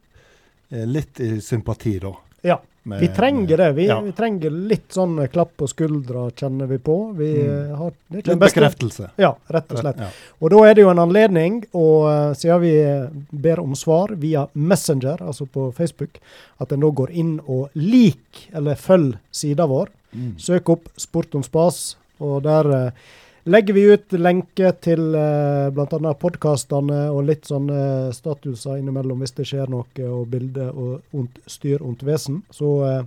[0.71, 2.13] Eh, Litt i sympati, da.
[2.43, 2.59] Ja.
[2.87, 3.73] med- Vi trenger det.
[3.75, 3.99] Vi, Ja.
[3.99, 7.13] vi trenger litt sånn klapp på skuldra, kjenner vi på.
[7.17, 7.71] Vi Mm.
[7.71, 9.09] eh, har Litt bekreftelse.
[9.17, 9.97] Ja, rett og slett.
[9.97, 10.07] Ja.
[10.41, 15.17] Og da er det jo en anledning, og siden vi ber om svar via Messenger,
[15.19, 16.19] altså på Facebook,
[16.61, 19.87] at en da går inn og lik, eller følg sida vår.
[20.13, 20.35] Mm.
[20.39, 23.07] Søk opp Sport om spas, og der eh,
[23.47, 26.13] legger vi ut lenke til eh, bl.a.
[26.19, 31.83] podkastene og litt sånne statuser innimellom hvis det skjer noe, og bilde og ont, styr
[31.83, 32.41] ondt vesen.
[32.51, 33.03] Så eh,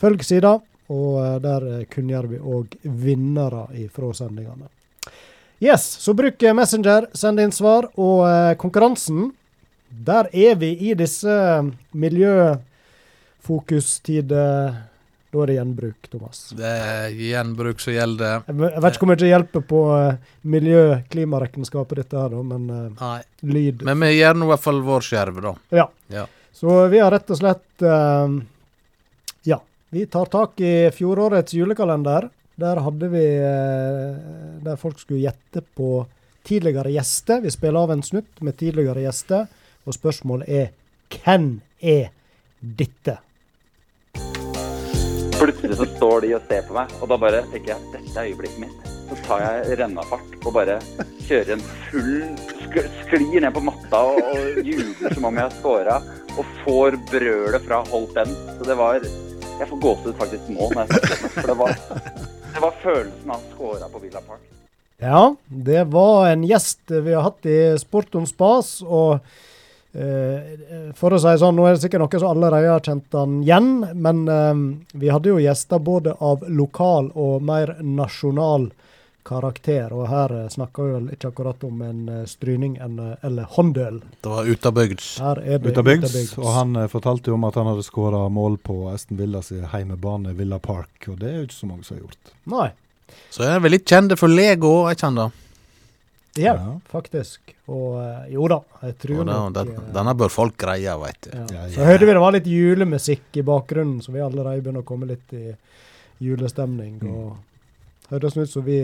[0.00, 0.58] følg sida,
[0.92, 4.70] og eh, der eh, kunngjør vi òg vinnere fra sendingene.
[5.62, 7.86] Yes, så bruk eh, Messenger, send inn svar.
[7.94, 9.30] Og eh, konkurransen,
[9.92, 14.90] der er vi i disse miljøfokustider.
[15.32, 16.40] Da er det gjenbruk, Thomas.
[16.58, 18.42] Det er gjenbruk som gjelder.
[18.52, 22.82] Jeg vet ikke hvor mye det hjelper på uh, miljø-klimaregnskapet dette her, da, men eh,
[22.98, 23.20] Nei.
[23.48, 23.84] lyd.
[23.88, 25.54] Men vi gjør nå i hvert fall vår skjerv, da.
[25.72, 25.86] Ja.
[26.12, 26.26] Ja.
[26.52, 28.36] Så vi har rett og slett eh,
[29.48, 29.58] Ja.
[29.92, 32.28] Vi tar tak i fjorårets julekalender.
[32.60, 34.20] Der hadde vi eh,
[34.68, 36.04] Der folk skulle gjette på
[36.44, 37.40] tidligere gjester.
[37.40, 39.48] Vi spiller av en snutt med tidligere gjester,
[39.86, 40.72] og spørsmålet er
[41.12, 42.10] hvem er
[42.60, 43.16] dette?
[45.42, 48.28] Plutselig så står de og ser på meg, og da bare tenker jeg dette er
[48.30, 48.90] øyeblikket mitt.
[49.08, 50.76] Så tar jeg rennafart og bare
[51.26, 52.12] kjører en full
[52.60, 55.98] sk Sklir ned på matta og, og jubler som om jeg har scora.
[56.38, 58.38] Og får brølet fra Holt End.
[58.56, 61.10] Så det var Jeg får gåsehud faktisk nå når jeg.
[61.34, 61.74] For det var,
[62.54, 64.46] det var følelsen av å scora på Villa Park.
[65.02, 68.76] Ja, det var en gjest vi har hatt i Sport om spas.
[68.86, 69.18] Og
[70.96, 73.72] for å si sånn, nå er det sikkert noen som allerede har kjent han igjen.
[73.94, 74.62] Men eh,
[74.96, 78.70] vi hadde jo gjester både av lokal og mer nasjonal
[79.22, 79.92] karakter.
[79.94, 83.44] Og her eh, snakker vi vel ikke akkurat om en eh, stryning en, eh, eller
[83.54, 84.00] håndøl.
[84.24, 85.12] Det var utabygds.
[85.22, 86.08] Her er det Utabygds.
[86.10, 86.32] utabygds.
[86.40, 89.62] Og han eh, fortalte jo om at han hadde skåra mål på Aston Villa sin
[89.74, 92.34] heimebane Villa Park, og det er jo ikke så mange som har gjort.
[92.56, 92.68] Nei.
[93.30, 95.28] Så er vel litt kjente for Lego, er ikke han da?
[96.40, 96.78] Ja, Ja.
[96.90, 97.51] faktisk.
[97.70, 100.96] Og eh, jo da, jeg tror Og da nok den, eh, denne bør folk greie,
[100.98, 101.30] veit du.
[101.36, 101.44] ja.
[101.54, 104.88] Ja, Så hørte vi det var litt julemusikk i bakgrunnen, så vi allerede begynner å
[104.88, 105.52] komme litt i
[106.22, 106.98] julestemning.
[107.02, 107.14] Mm.
[107.14, 108.80] Og hørtes ut som vi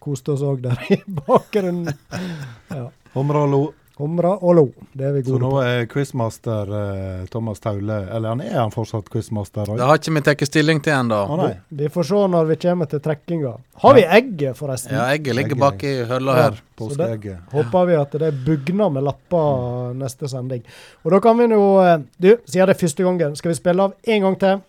[0.00, 1.90] koste oss òg der i bakgrunnen.
[2.70, 2.86] Ja.
[3.16, 3.60] Humra og lo.
[4.00, 4.62] Humra og lo.
[4.96, 9.10] Det er vi Så nå er quizmaster eh, Thomas Taule Eller han er han fortsatt
[9.12, 9.68] quizmaster?
[9.76, 11.18] Det har ikke vi tatt stilling til ennå.
[11.36, 11.50] Nei.
[11.82, 13.52] Vi får se når vi kommer til trekkinga.
[13.84, 14.96] Har vi egget, forresten?
[14.96, 15.60] Ja, egget ligger Egget.
[15.66, 16.42] bak i hølla Ja.
[16.48, 16.62] her.
[16.80, 17.38] Påskeegget.
[17.52, 20.64] Håper vi at det bugner med lapper neste sending.
[21.04, 23.82] Og da kan vi nå eh, Du, siden det er første gangen, skal vi spille
[23.90, 24.62] av en gang til?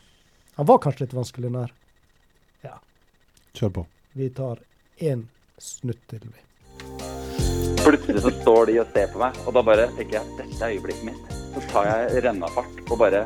[0.60, 1.72] Han var kanskje litt vanskelig nær.
[2.68, 2.76] Ja.
[3.56, 3.86] Kjør på.
[4.20, 4.60] Vi tar
[5.00, 5.24] én
[5.58, 6.40] snutt til, vi.
[8.02, 10.72] Plutselig så står de og ser på meg, og da bare tenker jeg dette er
[10.74, 11.34] øyeblikket mitt.
[11.54, 13.20] Så tar jeg rennafart og bare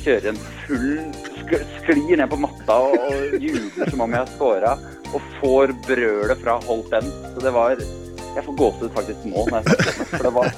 [0.00, 1.50] kjører en full sk
[1.82, 4.70] Sklir ned på matta og, og jubler som om jeg har scora.
[5.12, 7.10] Og får brølet fra Holt End.
[7.34, 10.06] Så det var Jeg får gåsehud faktisk nå når jeg.
[10.14, 10.54] For det var,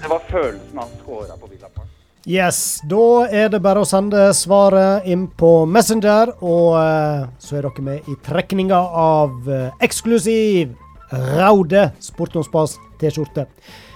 [0.00, 1.90] det var følelsen av å scora på Villa Park.
[2.24, 7.66] Yes, da er det bare å sende svaret inn på Messenger, og eh, så er
[7.68, 10.72] dere med i trekninga av eh, eksklusiv
[11.12, 13.46] Raude Sportomspass T-skjorte.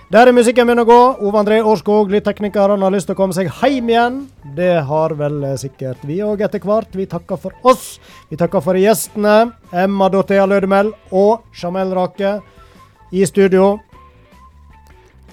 [0.08, 1.00] Der er musikken begynner å gå.
[1.28, 4.14] Ove André Årskog, lydtekniker, han har lyst til å komme seg hjem igjen.
[4.56, 6.96] Det har vel eh, sikkert vi òg etter hvert.
[6.96, 7.98] Vi takker for oss.
[8.30, 9.50] Vi takker for gjestene.
[9.68, 12.38] Emma Dorthea Lødemel og Jamel Rake
[13.12, 13.74] i studio.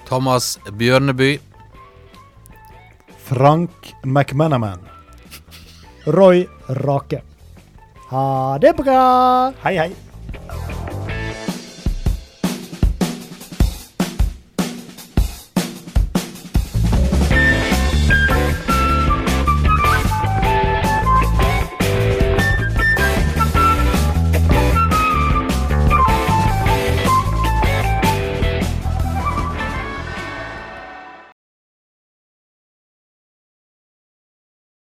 [0.04, 1.38] Thomas Bjørneby.
[3.26, 4.84] Frank McManaman.
[6.12, 6.44] Roy
[6.84, 7.24] Rake.
[8.12, 9.00] Ha det bra!
[9.64, 10.05] Hei, hei.